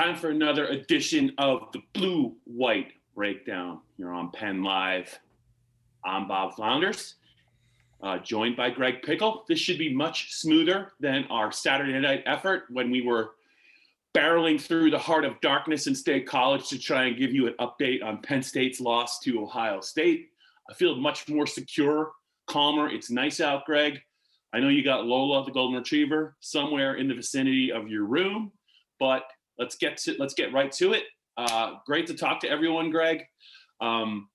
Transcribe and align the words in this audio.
Time 0.00 0.16
for 0.16 0.30
another 0.30 0.66
edition 0.68 1.30
of 1.36 1.70
the 1.74 1.82
Blue 1.92 2.34
White 2.44 2.94
Breakdown 3.14 3.80
here 3.98 4.10
on 4.10 4.30
Penn 4.30 4.62
Live. 4.62 5.18
I'm 6.02 6.26
Bob 6.26 6.54
Flounders, 6.54 7.16
uh, 8.02 8.16
joined 8.16 8.56
by 8.56 8.70
Greg 8.70 9.02
Pickel. 9.02 9.44
This 9.46 9.58
should 9.58 9.76
be 9.76 9.92
much 9.92 10.32
smoother 10.32 10.92
than 11.00 11.26
our 11.28 11.52
Saturday 11.52 11.98
night 11.98 12.22
effort 12.24 12.62
when 12.70 12.90
we 12.90 13.02
were 13.02 13.32
barreling 14.14 14.58
through 14.58 14.90
the 14.90 14.98
heart 14.98 15.26
of 15.26 15.38
darkness 15.42 15.86
in 15.86 15.94
State 15.94 16.26
College 16.26 16.70
to 16.70 16.78
try 16.78 17.04
and 17.04 17.18
give 17.18 17.34
you 17.34 17.46
an 17.46 17.54
update 17.60 18.02
on 18.02 18.22
Penn 18.22 18.42
State's 18.42 18.80
loss 18.80 19.18
to 19.18 19.42
Ohio 19.42 19.82
State. 19.82 20.30
I 20.70 20.72
feel 20.72 20.96
much 20.96 21.28
more 21.28 21.46
secure, 21.46 22.12
calmer. 22.46 22.88
It's 22.88 23.10
nice 23.10 23.38
out, 23.38 23.66
Greg. 23.66 24.00
I 24.54 24.60
know 24.60 24.68
you 24.68 24.82
got 24.82 25.04
Lola, 25.04 25.44
the 25.44 25.52
golden 25.52 25.76
retriever, 25.76 26.36
somewhere 26.40 26.94
in 26.94 27.06
the 27.06 27.14
vicinity 27.14 27.70
of 27.70 27.90
your 27.90 28.06
room, 28.06 28.50
but 28.98 29.24
let's 29.60 29.76
get 29.76 29.98
to 29.98 30.16
let's 30.18 30.34
get 30.34 30.52
right 30.52 30.72
to 30.72 30.94
it. 30.94 31.04
Uh, 31.36 31.74
great 31.86 32.06
to 32.08 32.14
talk 32.14 32.40
to 32.40 32.48
everyone, 32.48 32.90
Greg. 32.90 33.22
Um, 33.80 34.28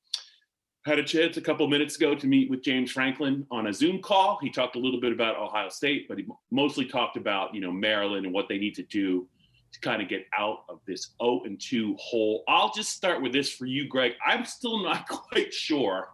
had 0.86 1.00
a 1.00 1.04
chance 1.04 1.36
a 1.36 1.42
couple 1.42 1.68
minutes 1.68 1.96
ago 1.96 2.14
to 2.14 2.28
meet 2.28 2.50
with 2.50 2.62
James 2.62 2.92
Franklin 2.92 3.46
on 3.50 3.68
a 3.68 3.74
Zoom 3.74 4.02
call. 4.02 4.38
He 4.42 4.52
talked 4.52 4.76
a 4.76 4.80
little 4.80 5.02
bit 5.02 5.12
about 5.12 5.36
Ohio 5.36 5.68
State, 5.70 6.08
but 6.08 6.20
he 6.20 6.28
mostly 6.52 6.86
talked 6.86 7.18
about 7.18 7.54
you 7.54 7.60
know 7.60 7.72
Maryland 7.72 8.26
and 8.26 8.34
what 8.34 8.48
they 8.48 8.60
need 8.60 8.76
to 8.76 8.84
do 8.84 9.28
to 9.74 9.80
kind 9.82 10.02
of 10.02 10.08
get 10.08 10.26
out 10.38 10.60
of 10.70 10.80
this 10.88 11.16
0 11.22 11.42
and 11.46 11.60
2 11.60 11.98
hole. 12.00 12.44
I'll 12.48 12.72
just 12.72 12.92
start 12.92 13.22
with 13.22 13.34
this 13.34 13.52
for 13.52 13.66
you, 13.66 13.90
Greg. 13.90 14.14
I'm 14.26 14.46
still 14.46 14.82
not 14.82 15.08
quite 15.10 15.54
sure. 15.54 16.10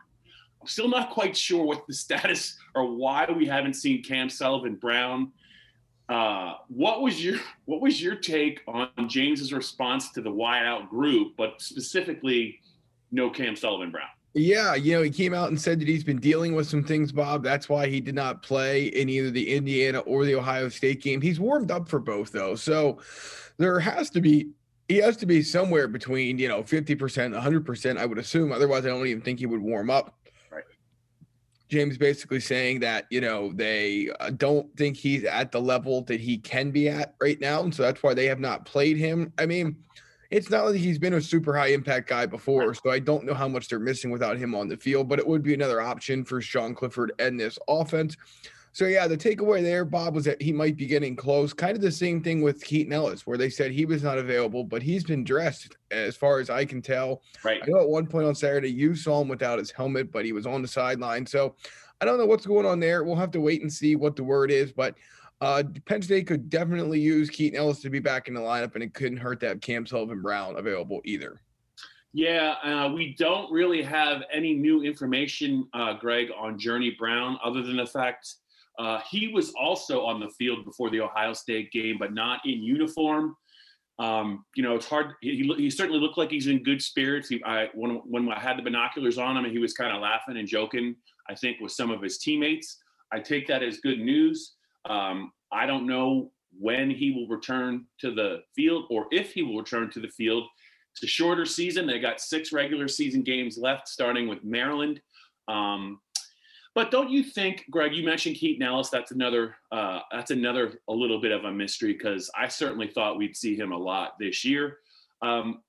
I'm 0.61 0.67
still 0.67 0.87
not 0.87 1.09
quite 1.09 1.35
sure 1.35 1.65
what 1.65 1.85
the 1.87 1.93
status 1.93 2.57
or 2.75 2.95
why 2.95 3.27
we 3.29 3.45
haven't 3.45 3.73
seen 3.73 4.03
Cam 4.03 4.29
Sullivan 4.29 4.75
Brown 4.75 5.31
uh, 6.11 6.55
what 6.67 7.01
was 7.01 7.23
your 7.23 7.39
what 7.65 7.79
was 7.79 8.01
your 8.01 8.15
take 8.15 8.61
on 8.67 8.89
James's 9.07 9.53
response 9.53 10.11
to 10.11 10.21
the 10.21 10.29
wideout 10.29 10.89
group, 10.89 11.33
but 11.37 11.61
specifically 11.61 12.59
no 13.11 13.29
Cam 13.29 13.55
Sullivan 13.55 13.91
Brown? 13.91 14.09
Yeah, 14.33 14.75
you 14.75 14.93
know, 14.93 15.01
he 15.01 15.09
came 15.09 15.33
out 15.33 15.49
and 15.49 15.59
said 15.59 15.79
that 15.79 15.87
he's 15.87 16.03
been 16.03 16.19
dealing 16.19 16.53
with 16.53 16.67
some 16.67 16.83
things, 16.83 17.11
Bob. 17.11 17.43
That's 17.43 17.67
why 17.67 17.87
he 17.87 17.99
did 17.99 18.15
not 18.15 18.43
play 18.43 18.85
in 18.87 19.09
either 19.09 19.31
the 19.31 19.53
Indiana 19.53 19.99
or 19.99 20.25
the 20.25 20.35
Ohio 20.35 20.69
State 20.69 21.01
game. 21.01 21.21
He's 21.21 21.39
warmed 21.39 21.71
up 21.71 21.89
for 21.89 21.99
both, 21.99 22.31
though. 22.31 22.55
So 22.55 22.99
there 23.57 23.77
has 23.79 24.09
to 24.11 24.21
be, 24.21 24.51
he 24.87 24.97
has 24.97 25.17
to 25.17 25.25
be 25.25 25.41
somewhere 25.41 25.89
between, 25.89 26.37
you 26.37 26.47
know, 26.47 26.63
50%, 26.63 26.97
100%, 26.97 27.97
I 27.97 28.05
would 28.05 28.17
assume. 28.17 28.53
Otherwise, 28.53 28.85
I 28.85 28.89
don't 28.89 29.05
even 29.05 29.21
think 29.21 29.39
he 29.39 29.47
would 29.47 29.61
warm 29.61 29.89
up. 29.89 30.15
James 31.71 31.97
basically 31.97 32.41
saying 32.41 32.81
that 32.81 33.05
you 33.09 33.21
know 33.21 33.53
they 33.53 34.09
uh, 34.19 34.29
don't 34.31 34.75
think 34.75 34.97
he's 34.97 35.23
at 35.23 35.53
the 35.53 35.61
level 35.61 36.01
that 36.03 36.19
he 36.19 36.37
can 36.37 36.69
be 36.69 36.89
at 36.89 37.15
right 37.21 37.39
now, 37.39 37.63
and 37.63 37.73
so 37.73 37.81
that's 37.81 38.03
why 38.03 38.13
they 38.13 38.25
have 38.25 38.41
not 38.41 38.65
played 38.65 38.97
him. 38.97 39.31
I 39.39 39.45
mean, 39.45 39.77
it's 40.29 40.49
not 40.49 40.65
like 40.65 40.75
he's 40.75 40.99
been 40.99 41.13
a 41.13 41.21
super 41.21 41.55
high 41.55 41.67
impact 41.67 42.09
guy 42.09 42.25
before, 42.25 42.73
so 42.73 42.91
I 42.91 42.99
don't 42.99 43.23
know 43.23 43.33
how 43.33 43.47
much 43.47 43.69
they're 43.69 43.79
missing 43.79 44.11
without 44.11 44.37
him 44.37 44.53
on 44.53 44.67
the 44.67 44.75
field, 44.75 45.07
but 45.07 45.17
it 45.17 45.25
would 45.25 45.43
be 45.43 45.53
another 45.53 45.81
option 45.81 46.25
for 46.25 46.41
Sean 46.41 46.75
Clifford 46.75 47.13
and 47.19 47.39
this 47.39 47.57
offense. 47.69 48.17
So 48.73 48.85
yeah, 48.85 49.07
the 49.07 49.17
takeaway 49.17 49.61
there, 49.61 49.83
Bob, 49.83 50.15
was 50.15 50.25
that 50.25 50.41
he 50.41 50.53
might 50.53 50.77
be 50.77 50.85
getting 50.85 51.15
close. 51.15 51.51
Kind 51.51 51.75
of 51.75 51.81
the 51.81 51.91
same 51.91 52.21
thing 52.23 52.41
with 52.41 52.63
Keaton 52.63 52.93
Ellis, 52.93 53.27
where 53.27 53.37
they 53.37 53.49
said 53.49 53.71
he 53.71 53.85
was 53.85 54.01
not 54.01 54.17
available, 54.17 54.63
but 54.63 54.81
he's 54.81 55.03
been 55.03 55.23
dressed 55.23 55.75
as 55.91 56.15
far 56.15 56.39
as 56.39 56.49
I 56.49 56.63
can 56.63 56.81
tell. 56.81 57.21
Right. 57.43 57.61
I 57.61 57.67
know 57.67 57.81
at 57.81 57.89
one 57.89 58.07
point 58.07 58.27
on 58.27 58.35
Saturday 58.35 58.71
you 58.71 58.95
saw 58.95 59.21
him 59.21 59.27
without 59.27 59.59
his 59.59 59.71
helmet, 59.71 60.11
but 60.11 60.23
he 60.23 60.31
was 60.31 60.45
on 60.45 60.61
the 60.61 60.67
sideline. 60.67 61.25
So 61.25 61.55
I 61.99 62.05
don't 62.05 62.17
know 62.17 62.25
what's 62.25 62.45
going 62.45 62.65
on 62.65 62.79
there. 62.79 63.03
We'll 63.03 63.15
have 63.15 63.31
to 63.31 63.41
wait 63.41 63.61
and 63.61 63.71
see 63.71 63.95
what 63.95 64.15
the 64.15 64.23
word 64.23 64.51
is, 64.51 64.71
but 64.71 64.95
uh, 65.41 65.63
Penn 65.85 66.01
State 66.01 66.27
could 66.27 66.49
definitely 66.49 66.99
use 66.99 67.29
Keaton 67.29 67.59
Ellis 67.59 67.81
to 67.81 67.89
be 67.89 67.99
back 67.99 68.27
in 68.27 68.33
the 68.33 68.41
lineup, 68.41 68.75
and 68.75 68.83
it 68.83 68.93
couldn't 68.93 69.17
hurt 69.17 69.39
to 69.41 69.47
have 69.49 69.59
Cam 69.59 69.85
Sullivan 69.85 70.21
Brown 70.21 70.55
available 70.57 71.01
either. 71.03 71.41
Yeah, 72.13 72.55
uh, 72.63 72.91
we 72.93 73.15
don't 73.17 73.51
really 73.51 73.81
have 73.81 74.23
any 74.31 74.53
new 74.53 74.83
information, 74.83 75.67
uh, 75.73 75.93
Greg, 75.93 76.27
on 76.37 76.59
Journey 76.59 76.95
Brown, 76.97 77.39
other 77.43 77.63
than 77.63 77.77
the 77.77 77.85
fact 77.85 78.35
uh, 78.81 78.99
he 79.07 79.27
was 79.27 79.53
also 79.53 80.03
on 80.05 80.19
the 80.19 80.29
field 80.29 80.65
before 80.65 80.89
the 80.89 80.99
Ohio 80.99 81.33
State 81.33 81.71
game, 81.71 81.97
but 81.99 82.15
not 82.15 82.39
in 82.45 82.63
uniform. 82.63 83.35
Um, 83.99 84.43
you 84.55 84.63
know, 84.63 84.73
it's 84.73 84.87
hard. 84.87 85.13
He, 85.21 85.53
he 85.55 85.69
certainly 85.69 85.99
looked 85.99 86.17
like 86.17 86.31
he's 86.31 86.47
in 86.47 86.63
good 86.63 86.81
spirits. 86.81 87.29
He, 87.29 87.43
I, 87.43 87.69
when, 87.75 88.01
when 88.09 88.27
I 88.31 88.39
had 88.39 88.57
the 88.57 88.63
binoculars 88.63 89.19
on 89.19 89.37
him, 89.37 89.45
he 89.51 89.59
was 89.59 89.73
kind 89.73 89.95
of 89.95 90.01
laughing 90.01 90.35
and 90.35 90.47
joking, 90.47 90.95
I 91.29 91.35
think, 91.35 91.59
with 91.61 91.71
some 91.71 91.91
of 91.91 92.01
his 92.01 92.17
teammates. 92.17 92.79
I 93.11 93.19
take 93.19 93.45
that 93.49 93.61
as 93.61 93.77
good 93.81 93.99
news. 93.99 94.53
Um, 94.89 95.31
I 95.51 95.67
don't 95.67 95.85
know 95.85 96.31
when 96.59 96.89
he 96.89 97.11
will 97.11 97.27
return 97.27 97.85
to 97.99 98.15
the 98.15 98.39
field 98.55 98.85
or 98.89 99.05
if 99.11 99.31
he 99.31 99.43
will 99.43 99.59
return 99.59 99.91
to 99.91 99.99
the 99.99 100.07
field. 100.07 100.45
It's 100.93 101.03
a 101.03 101.07
shorter 101.07 101.45
season. 101.45 101.85
They 101.85 101.99
got 101.99 102.19
six 102.19 102.51
regular 102.51 102.87
season 102.87 103.21
games 103.21 103.59
left, 103.59 103.87
starting 103.87 104.27
with 104.27 104.43
Maryland. 104.43 105.01
Um, 105.47 105.99
but 106.73 106.91
don't 106.91 107.09
you 107.09 107.23
think, 107.23 107.65
Greg? 107.69 107.93
You 107.93 108.05
mentioned 108.05 108.37
Keaton 108.37 108.63
Ellis. 108.63 108.89
That's 108.89 109.11
another. 109.11 109.55
Uh, 109.71 109.99
that's 110.11 110.31
another 110.31 110.79
a 110.87 110.93
little 110.93 111.19
bit 111.19 111.31
of 111.31 111.43
a 111.43 111.51
mystery 111.51 111.93
because 111.93 112.29
I 112.37 112.47
certainly 112.47 112.87
thought 112.87 113.17
we'd 113.17 113.35
see 113.35 113.55
him 113.55 113.71
a 113.71 113.77
lot 113.77 114.13
this 114.19 114.45
year. 114.45 114.77
Um, 115.21 115.61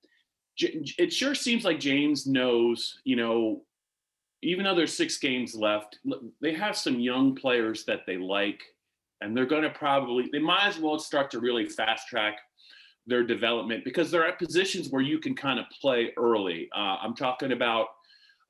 it 0.59 1.13
sure 1.13 1.35
seems 1.35 1.65
like 1.65 1.81
James 1.81 2.27
knows. 2.27 3.01
You 3.05 3.17
know, 3.17 3.63
even 4.43 4.65
though 4.65 4.77
there's 4.77 4.93
six 4.97 5.19
games 5.19 5.55
left, 5.57 5.99
they 6.41 6.53
have 6.55 6.77
some 6.77 7.01
young 7.01 7.35
players 7.35 7.85
that 7.87 8.03
they 8.07 8.17
like, 8.17 8.61
and 9.21 9.37
they're 9.37 9.47
going 9.47 9.63
to 9.63 9.71
probably. 9.71 10.29
They 10.31 10.39
might 10.39 10.67
as 10.67 10.79
well 10.79 11.01
start 11.01 11.33
to 11.33 11.41
really 11.41 11.67
fast 11.67 12.07
track 12.07 12.39
their 13.09 13.25
development 13.25 13.85
because 13.85 14.11
they're 14.11 14.27
at 14.27 14.39
positions 14.39 14.89
where 14.91 15.03
you 15.03 15.19
can 15.19 15.35
kind 15.35 15.59
of 15.59 15.67
play 15.81 16.13
early. 16.17 16.69
Uh, 16.73 16.99
I'm 17.03 17.17
talking 17.17 17.51
about 17.51 17.89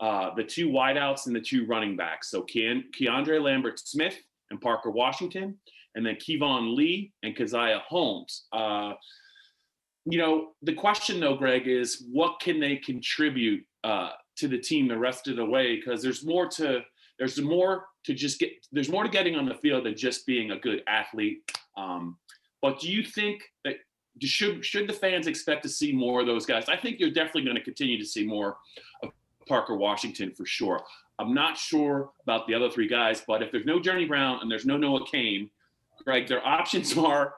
uh, 0.00 0.34
the 0.34 0.44
two 0.44 0.68
wideouts 0.68 1.26
and 1.26 1.34
the 1.34 1.40
two 1.40 1.66
running 1.66 1.96
backs. 1.96 2.30
So 2.30 2.42
Ke- 2.42 2.84
Keandre 2.98 3.42
Lambert 3.42 3.78
Smith 3.78 4.16
and 4.50 4.60
Parker 4.60 4.90
Washington, 4.90 5.58
and 5.94 6.04
then 6.04 6.16
Keyvone 6.16 6.74
Lee 6.76 7.12
and 7.22 7.36
Caziah 7.36 7.80
Holmes. 7.82 8.44
Uh, 8.52 8.92
you 10.04 10.18
know, 10.18 10.48
the 10.62 10.74
question 10.74 11.20
though, 11.20 11.36
Greg, 11.36 11.68
is 11.68 12.04
what 12.10 12.40
can 12.40 12.58
they 12.58 12.76
contribute 12.76 13.64
uh, 13.84 14.10
to 14.36 14.48
the 14.48 14.58
team 14.58 14.88
the 14.88 14.98
rest 14.98 15.28
of 15.28 15.36
the 15.36 15.44
way? 15.44 15.76
Because 15.76 16.02
there's 16.02 16.24
more 16.24 16.48
to 16.48 16.80
there's 17.18 17.40
more 17.40 17.86
to 18.04 18.14
just 18.14 18.40
get 18.40 18.50
there's 18.72 18.88
more 18.88 19.04
to 19.04 19.08
getting 19.08 19.36
on 19.36 19.46
the 19.46 19.54
field 19.54 19.86
than 19.86 19.96
just 19.96 20.26
being 20.26 20.50
a 20.50 20.58
good 20.58 20.82
athlete. 20.88 21.38
Um, 21.76 22.16
but 22.60 22.80
do 22.80 22.90
you 22.90 23.04
think 23.04 23.42
that 23.64 23.76
should 24.20 24.64
should 24.64 24.88
the 24.88 24.92
fans 24.92 25.26
expect 25.26 25.62
to 25.62 25.68
see 25.68 25.92
more 25.92 26.20
of 26.20 26.26
those 26.26 26.46
guys? 26.46 26.68
I 26.68 26.76
think 26.76 26.98
you're 26.98 27.10
definitely 27.10 27.44
going 27.44 27.56
to 27.56 27.62
continue 27.62 27.98
to 27.98 28.04
see 28.06 28.26
more 28.26 28.56
of 29.02 29.10
Parker 29.52 29.76
Washington 29.76 30.32
for 30.32 30.46
sure. 30.46 30.82
I'm 31.18 31.34
not 31.34 31.58
sure 31.58 32.08
about 32.22 32.46
the 32.46 32.54
other 32.54 32.70
three 32.70 32.88
guys, 32.88 33.22
but 33.26 33.42
if 33.42 33.52
there's 33.52 33.66
no 33.66 33.78
Journey 33.78 34.06
Brown 34.06 34.38
and 34.40 34.50
there's 34.50 34.64
no 34.64 34.78
Noah 34.78 35.04
Cain, 35.04 35.50
Greg, 36.02 36.26
their 36.26 36.42
options 36.46 36.96
are 37.10 37.34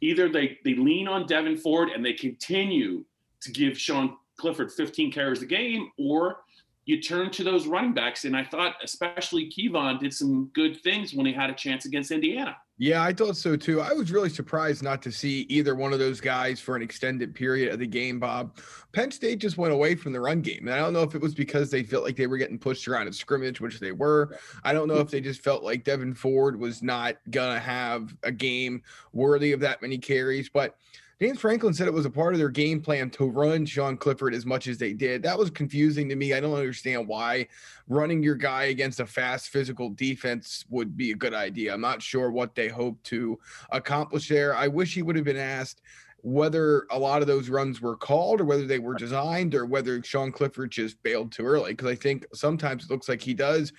either 0.00 0.28
they 0.28 0.58
they 0.64 0.74
lean 0.74 1.06
on 1.06 1.28
Devyn 1.28 1.56
Ford 1.56 1.90
and 1.90 2.04
they 2.04 2.14
continue 2.14 3.04
to 3.42 3.52
give 3.52 3.78
Sean 3.78 4.16
Clifford 4.38 4.72
15 4.72 5.12
carries 5.12 5.40
a 5.40 5.46
game, 5.46 5.92
or 5.96 6.38
you 6.84 7.00
turn 7.00 7.30
to 7.30 7.44
those 7.44 7.68
running 7.68 7.94
backs. 7.94 8.24
And 8.24 8.36
I 8.36 8.42
thought 8.42 8.74
especially 8.82 9.48
Keyvone 9.48 10.00
did 10.00 10.12
some 10.12 10.50
good 10.54 10.82
things 10.82 11.14
when 11.14 11.26
he 11.26 11.32
had 11.32 11.48
a 11.48 11.54
chance 11.54 11.84
against 11.84 12.10
Indiana. 12.10 12.56
Yeah, 12.78 13.02
I 13.02 13.12
thought 13.12 13.36
so 13.36 13.54
too. 13.54 13.80
I 13.80 13.92
was 13.92 14.10
really 14.10 14.30
surprised 14.30 14.82
not 14.82 15.02
to 15.02 15.12
see 15.12 15.42
either 15.42 15.74
one 15.74 15.92
of 15.92 15.98
those 15.98 16.20
guys 16.20 16.58
for 16.58 16.74
an 16.74 16.82
extended 16.82 17.34
period 17.34 17.72
of 17.72 17.78
the 17.78 17.86
game, 17.86 18.18
Bob. 18.18 18.58
Penn 18.92 19.10
State 19.10 19.38
just 19.38 19.56
went 19.58 19.72
away 19.72 19.94
from 19.94 20.12
the 20.12 20.20
run 20.20 20.40
game. 20.40 20.66
And 20.66 20.70
I 20.70 20.78
don't 20.78 20.92
know 20.92 21.02
if 21.02 21.14
it 21.14 21.20
was 21.20 21.34
because 21.34 21.70
they 21.70 21.82
felt 21.82 22.02
like 22.02 22.16
they 22.16 22.26
were 22.26 22.38
getting 22.38 22.58
pushed 22.58 22.88
around 22.88 23.06
in 23.06 23.12
scrimmage, 23.12 23.60
which 23.60 23.78
they 23.78 23.92
were. 23.92 24.36
I 24.64 24.72
don't 24.72 24.88
know 24.88 24.98
if 24.98 25.10
they 25.10 25.20
just 25.20 25.44
felt 25.44 25.62
like 25.62 25.84
Devyn 25.84 26.16
Ford 26.16 26.58
was 26.58 26.82
not 26.82 27.16
going 27.30 27.54
to 27.54 27.60
have 27.60 28.16
a 28.22 28.32
game 28.32 28.82
worthy 29.12 29.52
of 29.52 29.60
that 29.60 29.82
many 29.82 29.98
carries. 29.98 30.48
But 30.48 30.76
James 31.22 31.38
Franklin 31.38 31.72
said 31.72 31.86
it 31.86 31.94
was 31.94 32.04
a 32.04 32.10
part 32.10 32.34
of 32.34 32.40
their 32.40 32.48
game 32.48 32.80
plan 32.80 33.08
to 33.10 33.26
run 33.26 33.64
Sean 33.64 33.96
Clifford 33.96 34.34
as 34.34 34.44
much 34.44 34.66
as 34.66 34.76
they 34.76 34.92
did. 34.92 35.22
That 35.22 35.38
was 35.38 35.50
confusing 35.50 36.08
to 36.08 36.16
me. 36.16 36.34
I 36.34 36.40
don't 36.40 36.52
understand 36.52 37.06
why 37.06 37.46
running 37.86 38.24
your 38.24 38.34
guy 38.34 38.64
against 38.64 38.98
a 38.98 39.06
fast 39.06 39.50
physical 39.50 39.90
defense 39.90 40.64
would 40.68 40.96
be 40.96 41.12
a 41.12 41.14
good 41.14 41.32
idea. 41.32 41.72
I'm 41.72 41.80
not 41.80 42.02
sure 42.02 42.32
what 42.32 42.56
they 42.56 42.66
hope 42.66 43.00
to 43.04 43.38
accomplish 43.70 44.26
there. 44.26 44.56
I 44.56 44.66
wish 44.66 44.94
he 44.94 45.02
would 45.02 45.14
have 45.14 45.24
been 45.24 45.36
asked 45.36 45.82
whether 46.22 46.88
a 46.90 46.98
lot 46.98 47.22
of 47.22 47.28
those 47.28 47.48
runs 47.48 47.80
were 47.80 47.96
called 47.96 48.40
or 48.40 48.44
whether 48.44 48.66
they 48.66 48.80
were 48.80 48.94
designed 48.94 49.54
or 49.54 49.64
whether 49.64 50.02
Sean 50.02 50.32
Clifford 50.32 50.72
just 50.72 51.00
bailed 51.04 51.30
too 51.30 51.46
early. 51.46 51.70
Because 51.72 51.88
I 51.88 51.94
think 51.94 52.26
sometimes 52.34 52.82
it 52.82 52.90
looks 52.90 53.08
like 53.08 53.22
he 53.22 53.32
does 53.32 53.72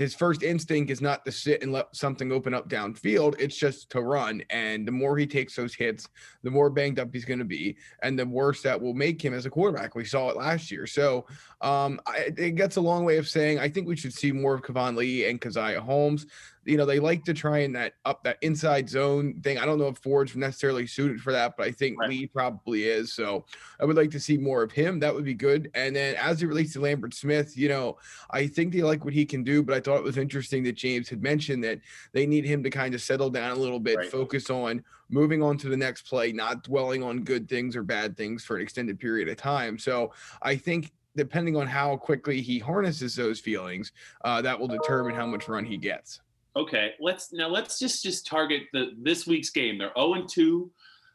his 0.00 0.14
first 0.14 0.42
instinct 0.42 0.90
is 0.90 1.02
not 1.02 1.26
to 1.26 1.30
sit 1.30 1.62
and 1.62 1.72
let 1.72 1.94
something 1.94 2.32
open 2.32 2.54
up 2.54 2.70
downfield. 2.70 3.34
It's 3.38 3.54
just 3.54 3.90
to 3.90 4.00
run. 4.00 4.42
And 4.48 4.88
the 4.88 4.92
more 4.92 5.18
he 5.18 5.26
takes 5.26 5.54
those 5.54 5.74
hits, 5.74 6.08
the 6.42 6.50
more 6.50 6.70
banged 6.70 6.98
up 6.98 7.10
he's 7.12 7.26
going 7.26 7.38
to 7.38 7.44
be, 7.44 7.76
and 8.02 8.18
the 8.18 8.24
worse 8.24 8.62
that 8.62 8.80
will 8.80 8.94
make 8.94 9.22
him 9.22 9.34
as 9.34 9.44
a 9.44 9.50
quarterback. 9.50 9.94
We 9.94 10.06
saw 10.06 10.30
it 10.30 10.38
last 10.38 10.70
year. 10.70 10.86
So 10.86 11.26
um, 11.60 12.00
I, 12.06 12.32
it 12.34 12.54
gets 12.54 12.76
a 12.76 12.80
long 12.80 13.04
way 13.04 13.18
of 13.18 13.28
saying 13.28 13.58
I 13.58 13.68
think 13.68 13.86
we 13.86 13.94
should 13.94 14.14
see 14.14 14.32
more 14.32 14.54
of 14.54 14.62
Keyvone 14.62 14.96
Lee 14.96 15.28
and 15.28 15.38
Caziah 15.38 15.80
Holmes. 15.80 16.24
You 16.64 16.76
know, 16.76 16.84
they 16.84 16.98
like 16.98 17.24
to 17.24 17.34
try 17.34 17.58
and 17.58 17.74
that 17.74 17.94
up 18.04 18.22
that 18.24 18.36
inside 18.42 18.88
zone 18.88 19.40
thing. 19.42 19.58
I 19.58 19.64
don't 19.64 19.78
know 19.78 19.88
if 19.88 19.98
Ford's 19.98 20.36
necessarily 20.36 20.86
suited 20.86 21.20
for 21.20 21.32
that, 21.32 21.56
but 21.56 21.66
I 21.66 21.70
think 21.70 21.98
right. 21.98 22.08
Lee 22.08 22.26
probably 22.26 22.84
is. 22.84 23.12
So 23.12 23.46
I 23.80 23.84
would 23.84 23.96
like 23.96 24.10
to 24.10 24.20
see 24.20 24.36
more 24.36 24.62
of 24.62 24.70
him. 24.70 25.00
That 25.00 25.14
would 25.14 25.24
be 25.24 25.34
good. 25.34 25.70
And 25.74 25.96
then 25.96 26.16
as 26.16 26.42
it 26.42 26.46
relates 26.46 26.74
to 26.74 26.80
Lambert 26.80 27.14
Smith, 27.14 27.56
you 27.56 27.68
know, 27.68 27.96
I 28.30 28.46
think 28.46 28.72
they 28.72 28.82
like 28.82 29.04
what 29.04 29.14
he 29.14 29.24
can 29.24 29.42
do, 29.42 29.62
but 29.62 29.74
I 29.74 29.80
thought 29.80 29.98
it 29.98 30.04
was 30.04 30.18
interesting 30.18 30.62
that 30.64 30.76
James 30.76 31.08
had 31.08 31.22
mentioned 31.22 31.64
that 31.64 31.80
they 32.12 32.26
need 32.26 32.44
him 32.44 32.62
to 32.62 32.70
kind 32.70 32.94
of 32.94 33.00
settle 33.00 33.30
down 33.30 33.56
a 33.56 33.60
little 33.60 33.80
bit, 33.80 33.96
right. 33.96 34.10
focus 34.10 34.50
on 34.50 34.84
moving 35.08 35.42
on 35.42 35.56
to 35.58 35.68
the 35.68 35.76
next 35.76 36.02
play, 36.02 36.30
not 36.30 36.62
dwelling 36.62 37.02
on 37.02 37.24
good 37.24 37.48
things 37.48 37.74
or 37.74 37.82
bad 37.82 38.16
things 38.16 38.44
for 38.44 38.56
an 38.56 38.62
extended 38.62 39.00
period 39.00 39.28
of 39.28 39.36
time. 39.36 39.78
So 39.78 40.12
I 40.42 40.56
think 40.56 40.92
depending 41.16 41.56
on 41.56 41.66
how 41.66 41.96
quickly 41.96 42.40
he 42.40 42.58
harnesses 42.58 43.16
those 43.16 43.40
feelings, 43.40 43.92
uh, 44.24 44.42
that 44.42 44.58
will 44.58 44.68
determine 44.68 45.14
how 45.14 45.26
much 45.26 45.48
run 45.48 45.64
he 45.64 45.76
gets. 45.76 46.20
Okay, 46.56 46.94
let's 47.00 47.32
now 47.32 47.48
let's 47.48 47.78
just 47.78 48.02
just 48.02 48.26
target 48.26 48.62
the 48.72 48.90
this 49.00 49.26
week's 49.26 49.50
game. 49.50 49.78
They're 49.78 49.92
0 49.96 50.14
and 50.14 50.28
2. 50.28 50.70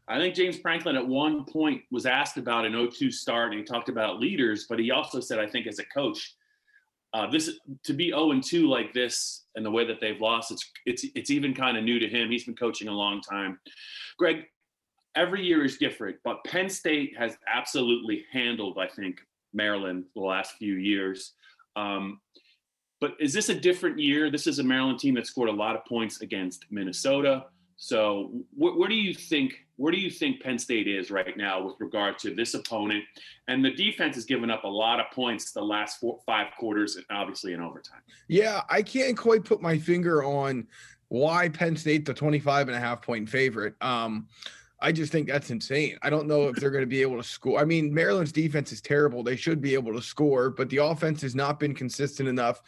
I 0.07 0.17
think 0.17 0.35
James 0.35 0.57
Franklin 0.57 0.95
at 0.95 1.05
one 1.05 1.45
point 1.45 1.81
was 1.91 2.05
asked 2.05 2.37
about 2.37 2.63
an 2.63 2.73
0-2 2.73 3.11
start 3.11 3.51
and 3.51 3.59
he 3.59 3.65
talked 3.65 3.89
about 3.89 4.19
leaders, 4.19 4.67
but 4.69 4.77
he 4.77 4.91
also 4.91 5.19
said, 5.19 5.39
I 5.39 5.47
think 5.47 5.65
as 5.65 5.79
a 5.79 5.85
coach, 5.85 6.35
uh, 7.11 7.29
this 7.31 7.59
to 7.83 7.93
be 7.93 8.09
0 8.09 8.31
and 8.31 8.43
2 8.43 8.67
like 8.67 8.93
this 8.93 9.45
and 9.55 9.65
the 9.65 9.71
way 9.71 9.85
that 9.85 9.99
they've 9.99 10.21
lost, 10.21 10.51
it's 10.51 10.71
it's 10.85 11.05
it's 11.15 11.29
even 11.31 11.53
kind 11.53 11.77
of 11.77 11.83
new 11.83 11.99
to 11.99 12.07
him. 12.07 12.29
He's 12.29 12.45
been 12.45 12.55
coaching 12.55 12.87
a 12.87 12.93
long 12.93 13.21
time. 13.21 13.59
Greg, 14.17 14.45
every 15.15 15.43
year 15.43 15.65
is 15.65 15.77
different, 15.77 16.17
but 16.23 16.43
Penn 16.45 16.69
State 16.69 17.15
has 17.17 17.37
absolutely 17.53 18.25
handled, 18.31 18.77
I 18.77 18.87
think, 18.87 19.21
Maryland 19.53 20.05
the 20.13 20.21
last 20.21 20.55
few 20.57 20.75
years. 20.75 21.33
Um, 21.75 22.19
but 22.99 23.11
is 23.19 23.33
this 23.33 23.49
a 23.49 23.55
different 23.55 23.99
year? 23.99 24.31
This 24.31 24.47
is 24.47 24.59
a 24.59 24.63
Maryland 24.63 24.99
team 24.99 25.15
that 25.15 25.27
scored 25.27 25.49
a 25.49 25.53
lot 25.53 25.75
of 25.75 25.85
points 25.85 26.21
against 26.21 26.65
Minnesota. 26.71 27.45
So 27.77 28.31
wh- 28.55 28.77
where 28.77 28.87
do 28.87 28.95
you 28.95 29.13
think 29.13 29.65
where 29.77 29.91
do 29.91 29.97
you 29.97 30.09
think 30.09 30.41
Penn 30.41 30.57
State 30.57 30.87
is 30.87 31.11
right 31.11 31.35
now 31.35 31.61
with 31.61 31.75
regard 31.79 32.17
to 32.19 32.33
this 32.33 32.53
opponent? 32.53 33.03
And 33.49 33.63
the 33.63 33.71
defense 33.71 34.15
has 34.15 34.23
given 34.23 34.49
up 34.49 34.63
a 34.63 34.69
lot 34.69 35.01
of 35.01 35.07
points 35.11 35.51
the 35.51 35.61
last 35.61 35.99
four, 35.99 36.19
five 36.25 36.47
quarters, 36.57 36.95
and 36.95 37.05
obviously 37.09 37.51
in 37.51 37.61
overtime. 37.61 37.99
Yeah, 38.29 38.61
I 38.69 38.81
can't 38.81 39.17
quite 39.17 39.43
put 39.43 39.61
my 39.61 39.77
finger 39.77 40.23
on 40.23 40.67
why 41.09 41.49
Penn 41.49 41.75
State 41.75 42.05
the 42.05 42.13
25 42.13 42.69
and 42.69 42.77
a 42.77 42.79
half 42.79 43.01
point 43.01 43.29
favorite. 43.29 43.75
Um, 43.81 44.27
I 44.79 44.91
just 44.91 45.11
think 45.11 45.27
that's 45.27 45.51
insane. 45.51 45.97
I 46.01 46.09
don't 46.09 46.27
know 46.27 46.47
if 46.47 46.57
they're 46.57 46.71
going 46.71 46.83
to 46.83 46.87
be 46.87 47.01
able 47.01 47.17
to 47.17 47.23
score. 47.23 47.59
I 47.59 47.65
mean, 47.65 47.93
Maryland's 47.93 48.31
defense 48.31 48.71
is 48.71 48.81
terrible. 48.81 49.23
They 49.23 49.35
should 49.35 49.61
be 49.61 49.73
able 49.73 49.93
to 49.93 50.01
score, 50.01 50.49
but 50.49 50.69
the 50.69 50.77
offense 50.77 51.21
has 51.21 51.33
not 51.33 51.59
been 51.59 51.73
consistent 51.73 52.27
enough 52.27 52.61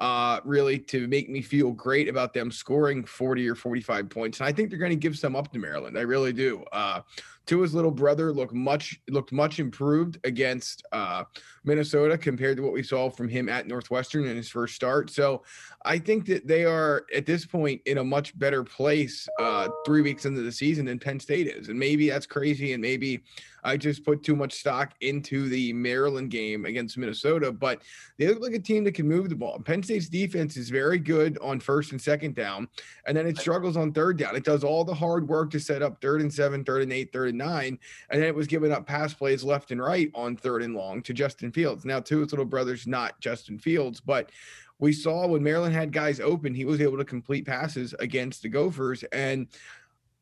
uh, 0.00 0.40
really 0.44 0.78
to 0.78 1.06
make 1.08 1.28
me 1.28 1.42
feel 1.42 1.72
great 1.72 2.08
about 2.08 2.32
them 2.32 2.50
scoring 2.50 3.04
40 3.04 3.48
or 3.48 3.54
45 3.54 4.08
points. 4.08 4.40
And 4.40 4.48
I 4.48 4.52
think 4.52 4.70
they're 4.70 4.78
going 4.78 4.90
to 4.90 4.96
give 4.96 5.18
some 5.18 5.36
up 5.36 5.52
to 5.52 5.58
Maryland. 5.58 5.98
I 5.98 6.02
really 6.02 6.32
do. 6.32 6.64
Uh, 6.72 7.02
Tua's 7.46 7.74
little 7.74 7.90
brother 7.90 8.32
looked 8.32 8.54
much 8.54 9.00
looked 9.08 9.32
much 9.32 9.58
improved 9.58 10.18
against 10.24 10.84
uh, 10.92 11.24
Minnesota 11.64 12.16
compared 12.16 12.56
to 12.56 12.62
what 12.62 12.72
we 12.72 12.82
saw 12.82 13.10
from 13.10 13.28
him 13.28 13.48
at 13.48 13.66
Northwestern 13.66 14.26
in 14.26 14.36
his 14.36 14.48
first 14.48 14.74
start. 14.74 15.10
So 15.10 15.42
I 15.84 15.98
think 15.98 16.26
that 16.26 16.46
they 16.46 16.64
are 16.64 17.06
at 17.14 17.26
this 17.26 17.44
point 17.44 17.80
in 17.86 17.98
a 17.98 18.04
much 18.04 18.38
better 18.38 18.62
place 18.62 19.28
uh, 19.40 19.68
three 19.84 20.00
weeks 20.00 20.26
into 20.26 20.42
the 20.42 20.52
season 20.52 20.84
than 20.84 21.00
Penn 21.00 21.18
State 21.18 21.48
is, 21.48 21.70
and 21.70 21.78
maybe 21.78 22.08
that's 22.08 22.26
crazy, 22.26 22.72
and 22.72 22.80
maybe 22.80 23.24
I 23.64 23.76
just 23.76 24.04
put 24.04 24.22
too 24.22 24.36
much 24.36 24.54
stock 24.54 24.94
into 25.00 25.48
the 25.48 25.72
Maryland 25.72 26.30
game 26.30 26.64
against 26.64 26.96
Minnesota, 26.96 27.52
but 27.52 27.82
they 28.18 28.28
look 28.28 28.40
like 28.40 28.54
a 28.54 28.58
team 28.58 28.84
that 28.84 28.94
can 28.94 29.08
move 29.08 29.28
the 29.28 29.34
ball. 29.34 29.58
Penn 29.58 29.82
State's 29.90 30.08
defense 30.08 30.56
is 30.56 30.70
very 30.70 30.98
good 30.98 31.36
on 31.42 31.58
first 31.58 31.90
and 31.90 32.00
second 32.00 32.36
down, 32.36 32.68
and 33.06 33.16
then 33.16 33.26
it 33.26 33.36
struggles 33.36 33.76
on 33.76 33.90
third 33.92 34.16
down. 34.16 34.36
It 34.36 34.44
does 34.44 34.62
all 34.62 34.84
the 34.84 34.94
hard 34.94 35.26
work 35.26 35.50
to 35.50 35.58
set 35.58 35.82
up 35.82 36.00
third 36.00 36.20
and 36.20 36.32
seven, 36.32 36.64
third 36.64 36.82
and 36.82 36.92
eight, 36.92 37.12
third 37.12 37.30
and 37.30 37.38
nine, 37.38 37.76
and 38.08 38.22
then 38.22 38.28
it 38.28 38.34
was 38.34 38.46
giving 38.46 38.70
up 38.70 38.86
pass 38.86 39.12
plays 39.12 39.42
left 39.42 39.72
and 39.72 39.82
right 39.82 40.08
on 40.14 40.36
third 40.36 40.62
and 40.62 40.76
long 40.76 41.02
to 41.02 41.12
Justin 41.12 41.50
Fields. 41.50 41.84
Now, 41.84 41.98
Tua's 41.98 42.30
little 42.30 42.44
brother's 42.44 42.86
not 42.86 43.18
Justin 43.20 43.58
Fields, 43.58 43.98
but 43.98 44.30
we 44.78 44.92
saw 44.92 45.26
when 45.26 45.42
Maryland 45.42 45.74
had 45.74 45.92
guys 45.92 46.20
open, 46.20 46.54
he 46.54 46.64
was 46.64 46.80
able 46.80 46.96
to 46.96 47.04
complete 47.04 47.44
passes 47.44 47.92
against 47.98 48.42
the 48.42 48.48
Gophers. 48.48 49.02
And 49.10 49.48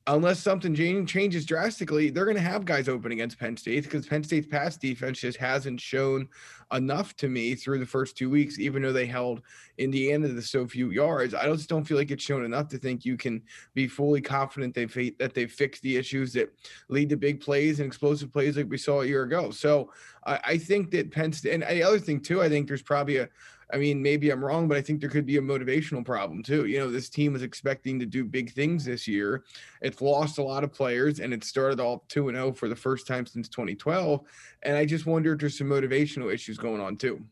unless 0.09 0.41
something 0.41 0.75
changes 0.75 1.45
drastically, 1.45 2.09
they're 2.09 2.25
going 2.25 2.37
to 2.37 2.43
have 2.43 2.65
guys 2.65 2.89
open 2.89 3.13
against 3.13 3.39
Penn 3.39 3.57
State 3.57 3.85
because 3.85 4.07
Penn 4.07 4.25
State's 4.25 4.47
pass 4.47 4.77
defense 4.77 5.21
just 5.21 5.39
hasn't 5.39 5.81
shown 5.81 6.29
enough 6.73 7.15
to 7.17 7.29
me 7.29 7.55
through 7.55 7.79
the 7.79 7.87
first 7.87 8.17
two 8.17 8.31
weeks, 8.31 8.59
even 8.59 8.83
though 8.83 8.93
they 8.93 9.05
held 9.05 9.43
Indiana 9.77 10.29
to 10.29 10.43
so 10.43 10.67
few 10.67 10.91
yards. 10.91 11.35
I 11.35 11.45
just 11.45 11.69
don't 11.69 11.85
feel 11.85 11.99
like 11.99 12.11
it's 12.11 12.25
shown 12.25 12.45
enough 12.45 12.69
to 12.69 12.79
think 12.79 13.05
you 13.05 13.19
can 13.19 13.43
be 13.75 13.87
fully 13.87 14.23
confident 14.23 14.75
they've 14.75 15.17
that 15.19 15.35
they've 15.35 15.53
fixed 15.53 15.83
the 15.83 15.97
issues 15.97 16.33
that 16.33 16.53
lead 16.89 17.11
to 17.11 17.17
big 17.17 17.41
plays 17.41 17.81
and 17.81 17.87
explosive 17.87 18.33
plays 18.33 18.57
like 18.57 18.71
we 18.71 18.79
saw 18.79 19.03
a 19.03 19.07
year 19.07 19.25
ago. 19.25 19.51
So 19.51 19.93
I, 20.27 20.41
I 20.45 20.59
think 20.59 20.91
that 20.93 21.11
Penn 21.11 21.33
State, 21.33 21.53
and 21.53 21.63
the 21.63 21.83
other 21.83 21.99
thing 21.99 22.21
too, 22.21 22.43
I 22.43 22.49
think 22.49 22.67
there's 22.67 22.83
probably 22.83 23.19
a 23.19 23.29
I 23.73 23.77
mean, 23.77 24.03
maybe 24.03 24.31
I'm 24.31 24.43
wrong, 24.43 24.67
but 24.67 24.79
I 24.79 24.81
think 24.81 25.01
there 25.01 25.11
could 25.11 25.27
be 25.27 25.37
a 25.37 25.43
motivational 25.43 26.05
problem 26.05 26.43
too. 26.43 26.67
You 26.67 26.79
know, 26.79 26.91
this 26.91 27.11
team 27.11 27.35
was 27.35 27.43
expecting 27.43 27.99
to 28.01 28.07
do 28.07 28.25
big 28.25 28.53
things 28.53 28.85
this 28.85 29.07
year. 29.07 29.45
It's 29.83 30.01
lost 30.01 30.39
a 30.39 30.43
lot 30.43 30.65
of 30.65 30.73
players 30.73 31.21
and 31.21 31.35
it 31.35 31.45
started 31.45 31.79
all 31.79 32.05
2 32.09 32.29
and 32.29 32.37
0 32.37 32.53
for 32.53 32.69
the 32.69 32.77
first 32.77 33.07
time 33.07 33.27
since 33.27 33.49
2012. 33.49 34.23
And 34.63 34.77
I 34.77 34.87
just 34.87 35.07
wonder 35.07 35.35
if 35.35 35.41
there's 35.41 35.59
some 35.59 35.69
motivational 35.69 36.33
issues 36.33 36.57
going 36.57 36.81
on 36.81 36.97
too. 36.97 37.23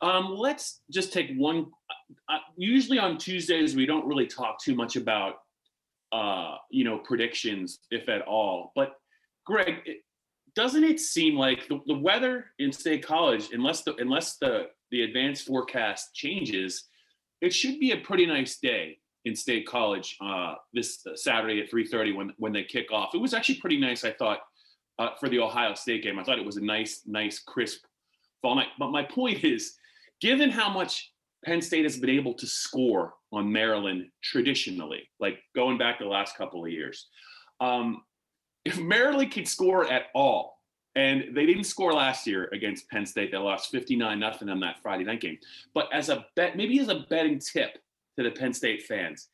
Um, 0.00 0.34
let's 0.36 0.80
just 0.90 1.12
take 1.12 1.30
one. 1.36 1.66
Uh, 2.28 2.38
usually 2.56 2.98
on 2.98 3.16
Tuesdays, 3.16 3.76
we 3.76 3.86
don't 3.86 4.06
really 4.06 4.26
talk 4.26 4.60
too 4.60 4.74
much 4.74 4.96
about, 4.96 5.36
uh, 6.12 6.56
you 6.70 6.84
know, 6.84 6.98
predictions, 6.98 7.78
if 7.90 8.08
at 8.08 8.22
all. 8.22 8.72
But 8.74 8.96
Greg, 9.46 9.76
doesn't 10.54 10.84
it 10.84 11.00
seem 11.00 11.36
like 11.36 11.68
the, 11.68 11.80
the 11.86 11.98
weather 11.98 12.46
in 12.58 12.72
State 12.72 13.04
College, 13.04 13.48
unless 13.52 13.82
the 13.82 13.94
unless 13.96 14.36
the 14.36 14.68
the 14.90 15.02
advanced 15.02 15.46
forecast 15.46 16.14
changes, 16.14 16.84
it 17.40 17.52
should 17.52 17.80
be 17.80 17.90
a 17.92 17.96
pretty 17.98 18.26
nice 18.26 18.58
day 18.58 18.98
in 19.24 19.34
State 19.34 19.66
College 19.66 20.16
uh, 20.20 20.54
this 20.72 21.04
Saturday 21.16 21.60
at 21.60 21.70
3:30 21.70 22.14
when 22.14 22.32
when 22.38 22.52
they 22.52 22.64
kick 22.64 22.92
off. 22.92 23.14
It 23.14 23.20
was 23.20 23.34
actually 23.34 23.56
pretty 23.56 23.80
nice, 23.80 24.04
I 24.04 24.12
thought, 24.12 24.40
uh, 24.98 25.10
for 25.18 25.28
the 25.28 25.40
Ohio 25.40 25.74
State 25.74 26.02
game. 26.02 26.18
I 26.18 26.24
thought 26.24 26.38
it 26.38 26.46
was 26.46 26.56
a 26.56 26.64
nice, 26.64 27.02
nice, 27.06 27.40
crisp 27.40 27.84
fall 28.42 28.54
night. 28.54 28.68
But 28.78 28.90
my 28.90 29.02
point 29.02 29.42
is, 29.44 29.76
given 30.20 30.50
how 30.50 30.70
much 30.70 31.12
Penn 31.44 31.60
State 31.60 31.84
has 31.84 31.98
been 31.98 32.10
able 32.10 32.34
to 32.34 32.46
score 32.46 33.14
on 33.32 33.50
Maryland 33.50 34.06
traditionally, 34.22 35.08
like 35.18 35.38
going 35.54 35.78
back 35.78 35.98
the 35.98 36.06
last 36.06 36.36
couple 36.36 36.64
of 36.64 36.70
years, 36.70 37.08
um, 37.60 38.02
if 38.64 38.78
Maryland 38.78 39.32
could 39.32 39.48
score 39.48 39.90
at 39.90 40.04
all 40.14 40.54
and 40.96 41.34
they 41.34 41.46
didn't 41.46 41.64
score 41.64 41.92
last 41.92 42.26
year 42.26 42.48
against 42.52 42.88
Penn 42.88 43.04
State. 43.04 43.32
They 43.32 43.38
lost 43.38 43.70
59 43.70 44.18
nothing 44.18 44.48
on 44.48 44.60
that 44.60 44.80
Friday 44.80 45.04
night 45.04 45.20
game. 45.20 45.38
But 45.74 45.88
as 45.92 46.08
a 46.08 46.26
bet, 46.36 46.56
maybe 46.56 46.78
as 46.78 46.88
a 46.88 47.04
betting 47.10 47.40
tip 47.40 47.78
to 48.16 48.22
the 48.22 48.30
Penn 48.30 48.52
State 48.52 48.82
fans, 48.82 49.28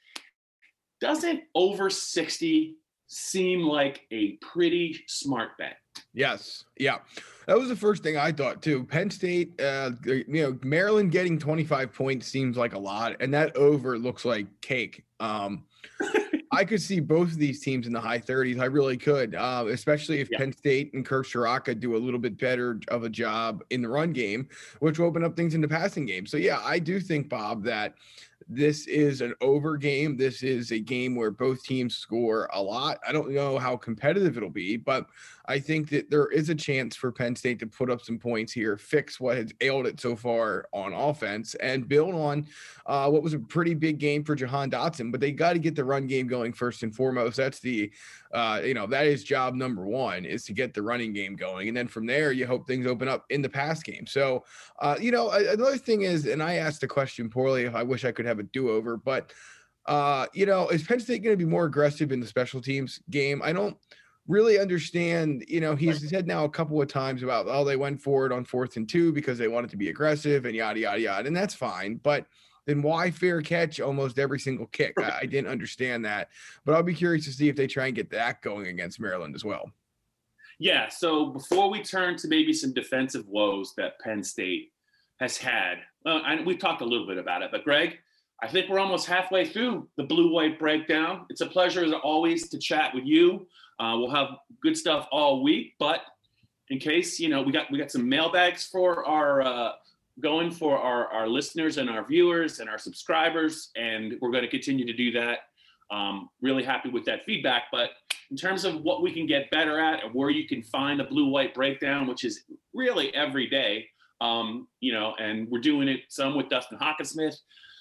doesn't 1.01 1.43
over 1.55 1.91
60 1.91 2.77
seem 3.09 3.63
like 3.63 4.07
a 4.11 4.33
pretty 4.37 5.03
smart 5.07 5.51
bet? 5.59 5.77
Yes. 6.15 6.65
Yeah. 6.79 6.99
That 7.47 7.59
was 7.59 7.69
the 7.69 7.77
first 7.77 8.03
thing 8.03 8.17
I 8.17 8.33
thought 8.33 8.63
too. 8.63 8.85
Penn 8.85 9.11
State, 9.11 9.61
uh, 9.61 9.91
you 10.05 10.25
know, 10.29 10.59
Maryland 10.63 11.11
getting 11.11 11.39
25 11.39 11.93
points 11.93 12.27
seems 12.27 12.57
like 12.57 12.75
a 12.75 12.79
lot, 12.79 13.17
and 13.21 13.35
that 13.35 13.55
over 13.57 13.99
looks 13.99 14.25
like 14.25 14.47
cake. 14.61 15.05
Um, 15.19 15.65
I 16.53 16.65
could 16.65 16.83
see 16.83 16.99
both 16.99 17.29
of 17.29 17.39
these 17.39 17.61
teams 17.61 17.87
in 17.87 17.93
the 17.93 18.01
high 18.01 18.19
30s. 18.19 18.61
I 18.61 18.65
really 18.65 18.97
could, 18.97 19.37
uh, 19.37 19.67
especially 19.69 20.21
if 20.21 20.29
yeah. 20.31 20.39
Penn 20.39 20.53
State 20.53 20.93
and 20.95 21.07
Kirk 21.07 21.27
Ciarrocca 21.27 21.79
do 21.79 21.95
a 21.95 21.99
little 21.99 22.19
bit 22.19 22.39
better 22.39 22.81
of 22.89 23.05
a 23.05 23.09
job 23.09 23.63
in 23.71 23.83
the 23.83 23.89
run 23.89 24.13
game, 24.13 24.49
which 24.81 24.99
will 24.99 25.07
open 25.07 25.23
up 25.23 25.37
things 25.37 25.55
in 25.55 25.61
the 25.61 25.69
passing 25.69 26.07
game. 26.07 26.27
So, 26.27 26.37
yeah, 26.37 26.61
I 26.65 26.81
do 26.81 26.99
think, 26.99 27.29
Bob, 27.29 27.63
that 27.65 27.95
this 28.53 28.89
is 28.89 29.21
an 29.21 29.33
over 29.41 29.77
game. 29.77 30.17
This 30.17 30.43
is 30.43 30.73
a 30.73 30.79
game 30.81 31.15
where 31.15 31.31
both 31.31 31.63
teams 31.63 31.97
score 31.97 32.51
a 32.53 32.61
lot. 32.61 32.99
I 33.07 33.13
don't 33.13 33.31
know 33.31 33.59
how 33.59 33.77
competitive 33.77 34.37
it'll 34.37 34.51
be, 34.51 34.77
but 34.77 35.07
I 35.47 35.61
think 35.61 35.89
that 35.91 36.11
there 36.11 36.27
is 36.27 36.49
a 36.49 36.55
chance 36.55 36.97
for 36.97 37.13
Penn 37.13 37.37
State 37.37 37.61
to 37.61 37.67
put 37.67 37.91
up 37.91 38.03
some 38.03 38.19
points 38.19 38.53
here, 38.53 38.77
fix 38.77 39.21
what 39.21 39.37
has 39.37 39.53
ailed 39.61 39.87
it 39.87 40.01
so 40.01 40.17
far 40.17 40.69
on 40.73 40.93
offense, 40.93 41.55
and 41.57 41.89
build 41.89 42.15
on 42.15 42.47
uh, 42.87 43.09
what 43.09 43.23
was 43.23 43.35
a 43.35 43.39
pretty 43.39 43.75
big 43.75 43.99
game 43.99 44.25
for 44.25 44.35
Jahan 44.35 44.69
Dotson. 44.69 45.13
But 45.13 45.21
they 45.21 45.31
got 45.31 45.53
to 45.53 45.61
get 45.61 45.77
the 45.77 45.85
run 45.85 46.09
game 46.09 46.27
going 46.27 46.53
first 46.53 46.83
and 46.83 46.95
foremost. 46.95 47.37
That's 47.37 47.61
the, 47.61 47.91
uh, 48.33 48.63
you 48.65 48.75
know, 48.75 48.87
that 48.89 49.07
is 49.07 49.23
job 49.23 49.55
number 49.55 49.87
one 49.87 50.25
is 50.25 50.45
to 50.47 50.53
get 50.53 50.75
the 50.75 50.83
running 50.83 51.13
game 51.13 51.37
going, 51.37 51.69
and 51.69 51.77
then 51.77 51.87
from 51.87 52.07
there 52.07 52.33
you 52.33 52.47
hope 52.47 52.67
things 52.67 52.87
open 52.87 53.07
up 53.07 53.27
in 53.31 53.43
the 53.43 53.49
pass 53.49 53.81
game. 53.83 54.07
So, 54.07 54.45
uh, 54.81 54.97
you 55.01 55.13
know, 55.13 55.31
another 55.31 55.79
thing 55.79 56.03
is, 56.03 56.27
and 56.27 56.43
I 56.43 56.55
asked 56.55 56.83
a 56.83 56.89
question 56.89 57.29
poorly. 57.29 57.69
I 57.69 57.85
wish 57.85 58.05
I 58.05 58.13
could 58.13 58.27
have 58.27 58.40
a 58.41 58.45
do 58.45 58.71
over, 58.71 58.97
but. 58.97 59.33
Uh, 59.87 60.27
you 60.35 60.45
know, 60.45 60.69
is 60.69 60.83
Penn 60.85 61.01
State 61.01 61.23
going 61.23 61.33
to 61.33 61.43
be 61.43 61.51
more 61.51 61.65
aggressive 61.65 62.13
in 62.13 62.21
the 62.21 62.27
special 62.27 62.61
teams 62.61 63.01
game? 63.09 63.41
I 63.43 63.53
don't 63.53 63.77
really 64.29 64.59
understand. 64.59 65.45
You 65.49 65.61
know, 65.61 65.75
he's 65.75 66.09
said 66.09 66.27
now 66.27 66.45
a 66.45 66.51
couple 66.51 66.81
of 66.81 66.87
times 66.87 67.23
about 67.23 67.47
oh 67.49 67.65
they 67.65 67.77
went 67.77 68.01
for 68.01 68.27
it 68.27 68.33
on 68.33 68.45
fourth 68.45 68.77
and 68.77 68.89
two 68.89 69.13
because 69.13 69.39
they 69.39 69.49
wanted 69.49 69.71
to 69.71 69.77
be 69.77 69.89
aggressive 69.89 70.45
and 70.45 70.55
yada 70.55 70.81
yada 70.81 71.01
yada, 71.01 71.27
and 71.27 71.37
that's 71.37 71.55
fine. 71.55 71.97
But 71.97 72.27
then 72.67 72.83
why 72.83 73.11
fair 73.11 73.43
catch 73.43 73.81
almost 73.81 74.19
every 74.19 74.39
single 74.39 74.67
kick? 74.67 74.95
I, 74.99 75.21
I 75.23 75.27
didn't 75.27 75.51
understand 75.51 76.05
that, 76.05 76.29
but 76.65 76.75
I'll 76.75 76.83
be 76.83 76.95
curious 76.95 77.25
to 77.25 77.33
see 77.33 77.49
if 77.49 77.57
they 77.57 77.67
try 77.67 77.87
and 77.87 77.97
get 77.97 78.11
that 78.11 78.43
going 78.43 78.69
against 78.69 79.01
Maryland 79.01 79.35
as 79.35 79.45
well. 79.45 79.71
Yeah. 80.59 80.89
So 80.89 81.27
before 81.27 81.71
we 81.71 81.83
turn 81.83 82.17
to 82.19 82.29
maybe 82.29 82.53
some 82.53 82.73
defensive 82.73 83.27
woes 83.27 83.73
that 83.79 83.99
Penn 84.01 84.23
State 84.23 84.73
has 85.19 85.39
had, 85.39 85.79
uh, 86.05 86.21
and 86.27 86.47
we 86.47 86.57
talked 86.57 86.83
a 86.83 86.85
little 86.85 87.07
bit 87.07 87.19
about 87.19 87.43
it, 87.43 87.51
but 87.51 87.65
Greg, 87.65 87.99
I 88.43 88.49
think 88.49 88.69
we're 88.69 88.79
almost 88.79 89.07
halfway 89.07 89.47
through 89.47 89.89
the 89.97 90.05
blue 90.05 90.33
white 90.33 90.59
breakdown. 90.59 91.27
It's 91.29 91.43
a 91.43 91.47
pleasure 91.47 91.85
as 91.85 91.93
always 91.93 92.49
to 92.49 92.59
chat 92.59 92.95
with 92.95 93.05
you. 93.05 93.47
Uh, 93.79 93.97
we'll 93.97 94.11
have 94.11 94.29
good 94.63 94.77
stuff 94.77 95.07
all 95.13 95.43
week, 95.43 95.75
but 95.79 96.01
in 96.71 96.79
case 96.79 97.21
you 97.21 97.29
know, 97.29 97.43
we 97.43 97.53
got 97.53 97.71
we 97.71 97.79
got 97.79 97.91
some 97.91 98.09
mailbags 98.09 98.67
for 98.67 99.05
our 99.07 99.43
uh, 99.43 99.73
going 100.21 100.51
for 100.51 100.79
our 100.79 101.09
our 101.09 101.29
listeners 101.29 101.77
and 101.79 101.91
our 101.91 102.07
viewers 102.07 102.61
and 102.61 102.69
our 102.69 102.79
subscribers, 102.79 103.71
and 103.77 104.17
we're 104.21 104.31
going 104.31 104.45
to 104.45 104.51
continue 104.51 104.87
to 104.87 104.93
do 104.93 105.13
that. 105.13 105.41
Um, 105.91 106.31
really 106.41 106.63
happy 106.63 106.89
with 106.89 107.05
that 107.07 107.25
feedback, 107.25 107.65
but 107.73 107.91
in 108.31 108.37
terms 108.37 108.65
of 108.65 108.83
what 108.83 109.03
we 109.03 109.13
can 109.13 109.27
get 109.27 109.51
better 109.51 109.79
at 109.79 110.05
and 110.05 110.15
where 110.15 110.31
you 110.31 110.47
can 110.47 110.63
find 110.63 111.01
the 111.01 111.05
blue 111.05 111.29
white 111.29 111.53
breakdown, 111.53 112.07
which 112.07 112.25
is 112.25 112.45
really 112.73 113.13
every 113.13 113.49
day, 113.49 113.89
um, 114.21 114.69
you 114.79 114.93
know, 114.93 115.15
and 115.19 115.49
we're 115.49 115.61
doing 115.61 115.89
it 115.89 116.03
some 116.09 116.37
with 116.37 116.49
Dustin 116.49 116.79
Hockensmith, 116.79 117.37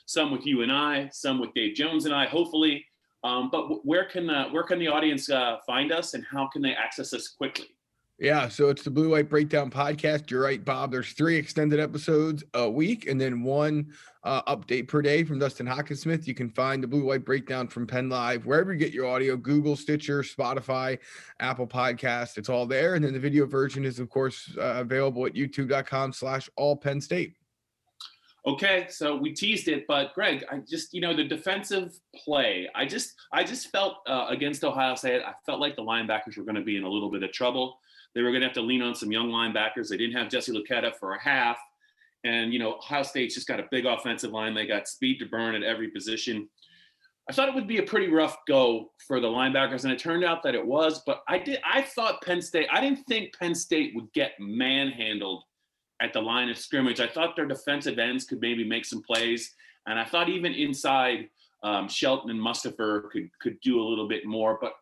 some 0.10 0.32
with 0.32 0.44
you 0.44 0.64
and 0.64 0.72
I, 0.72 1.08
some 1.14 1.40
with 1.40 1.54
Dave 1.54 1.76
Jones 1.76 2.06
and 2.06 2.16
I, 2.16 2.26
hopefully. 2.26 2.84
Um, 3.24 3.50
but 3.52 3.86
where 3.86 4.06
can 4.06 4.30
uh, 4.30 4.50
where 4.50 4.64
can 4.64 4.80
the 4.80 4.88
audience 4.88 5.30
uh, 5.30 5.58
find 5.68 5.92
us, 5.92 6.16
and 6.16 6.26
how 6.26 6.48
can 6.48 6.62
they 6.64 6.74
access 6.74 7.14
us 7.14 7.28
quickly? 7.28 7.68
Yeah, 8.18 8.50
so 8.50 8.70
it's 8.70 8.82
the 8.82 8.90
Blue 8.90 9.10
White 9.10 9.30
Breakdown 9.30 9.70
podcast. 9.70 10.32
You're 10.32 10.42
right, 10.42 10.64
Bob. 10.64 10.92
There's 10.92 11.12
three 11.14 11.38
extended 11.38 11.80
episodes 11.80 12.44
a 12.54 12.68
week, 12.70 13.08
and 13.08 13.22
then 13.22 13.44
one 13.44 13.94
uh, 14.24 14.42
update 14.54 14.88
per 14.88 15.02
day 15.02 15.24
from 15.24 15.38
Dustin 15.38 15.68
Hockensmith. 15.68 16.26
You 16.26 16.34
can 16.34 16.50
find 16.50 16.82
the 16.82 16.88
Blue 16.88 17.06
White 17.06 17.24
Breakdown 17.24 17.68
from 17.68 17.86
Penn 17.86 18.10
Live 18.10 18.46
wherever 18.48 18.74
you 18.74 18.80
get 18.80 18.94
your 18.94 19.06
audio: 19.06 19.38
Google, 19.38 19.76
Stitcher, 19.76 20.24
Spotify, 20.24 20.98
Apple 21.40 21.68
Podcast. 21.68 22.38
It's 22.38 22.50
all 22.50 22.66
there, 22.66 22.96
and 22.96 23.06
then 23.06 23.14
the 23.14 23.20
video 23.20 23.46
version 23.46 23.86
is, 23.86 24.00
of 24.00 24.10
course, 24.10 24.56
uh, 24.58 24.78
available 24.78 25.28
at 25.28 25.36
YouTube.com/slash 25.36 26.50
All 26.56 26.76
Penn 26.76 27.00
State. 27.00 27.36
Okay, 28.48 28.88
so 28.90 29.16
we 29.16 29.34
teased 29.34 29.68
it, 29.68 29.86
but 29.88 30.14
Greg, 30.14 30.46
I 30.50 30.60
just 30.60 30.94
you 30.94 31.02
know 31.02 31.16
the 31.16 31.26
defensive 31.26 32.00
play. 32.24 32.70
I 32.74 32.86
just 32.86 33.16
I 33.34 33.44
just 33.44 33.70
felt 33.70 33.98
uh, 34.08 34.28
against 34.30 34.64
Ohio 34.64 34.96
State, 34.96 35.22
I 35.24 35.34
felt 35.46 35.60
like 35.60 35.76
the 35.76 35.84
linebackers 35.84 36.38
were 36.38 36.44
going 36.44 36.56
to 36.56 36.62
be 36.62 36.78
in 36.78 36.84
a 36.84 36.90
little 36.90 37.12
bit 37.12 37.24
of 37.24 37.32
trouble 37.32 37.80
they 38.16 38.22
were 38.22 38.30
going 38.30 38.42
to 38.42 38.48
have 38.48 38.56
to 38.56 38.62
lean 38.62 38.82
on 38.82 38.96
some 38.96 39.12
young 39.12 39.30
linebackers. 39.30 39.90
They 39.90 39.98
didn't 39.98 40.18
have 40.18 40.30
Jesse 40.30 40.52
Luketa 40.52 40.96
for 40.96 41.14
a 41.14 41.22
half. 41.22 41.58
And, 42.24 42.52
you 42.52 42.60
know, 42.60 42.76
Ohio 42.76 43.04
State's 43.04 43.36
just 43.36 43.48
got 43.48 43.60
a 43.60 43.68
big 43.72 43.86
offensive 43.86 44.32
line. 44.32 44.54
They 44.54 44.66
got 44.66 44.88
speed 44.88 45.20
to 45.20 45.26
burn 45.26 45.56
at 45.56 45.64
every 45.64 45.90
position. 45.90 46.50
I 47.30 47.34
thought 47.34 47.48
it 47.48 47.56
would 47.56 47.68
be 47.68 47.78
a 47.78 47.84
pretty 47.84 48.08
rough 48.08 48.36
go 48.48 48.92
for 49.08 49.20
the 49.20 49.28
linebackers, 49.28 49.84
and 49.84 49.94
it 49.94 50.00
turned 50.00 50.26
out 50.26 50.42
that 50.44 50.56
it 50.56 50.66
was. 50.66 51.04
But 51.06 51.22
I 51.28 51.38
did 51.38 51.60
I 51.64 51.84
thought 51.84 52.24
Penn 52.24 52.42
State, 52.42 52.68
I 52.72 52.82
didn't 52.82 53.04
think 53.04 53.38
Penn 53.40 53.54
State 53.54 53.94
would 53.96 54.12
get 54.14 54.32
manhandled 54.40 55.44
at 56.02 56.14
the 56.14 56.22
line 56.22 56.50
of 56.50 56.58
scrimmage. 56.58 57.00
I 57.00 57.08
thought 57.08 57.36
their 57.36 57.46
defensive 57.46 58.00
ends 58.00 58.26
could 58.26 58.42
maybe 58.42 58.64
make 58.64 58.86
some 58.86 59.02
plays. 59.02 59.54
And 59.88 60.00
I 60.00 60.06
thought 60.06 60.30
even 60.30 60.54
inside 60.54 61.30
um, 61.64 61.88
Shelton 61.88 62.30
and 62.30 62.40
Mustipher 62.40 63.10
could 63.10 63.30
could 63.42 63.60
do 63.62 63.82
a 63.82 63.86
little 63.88 64.08
bit 64.08 64.26
more. 64.26 64.58
But 64.62 64.74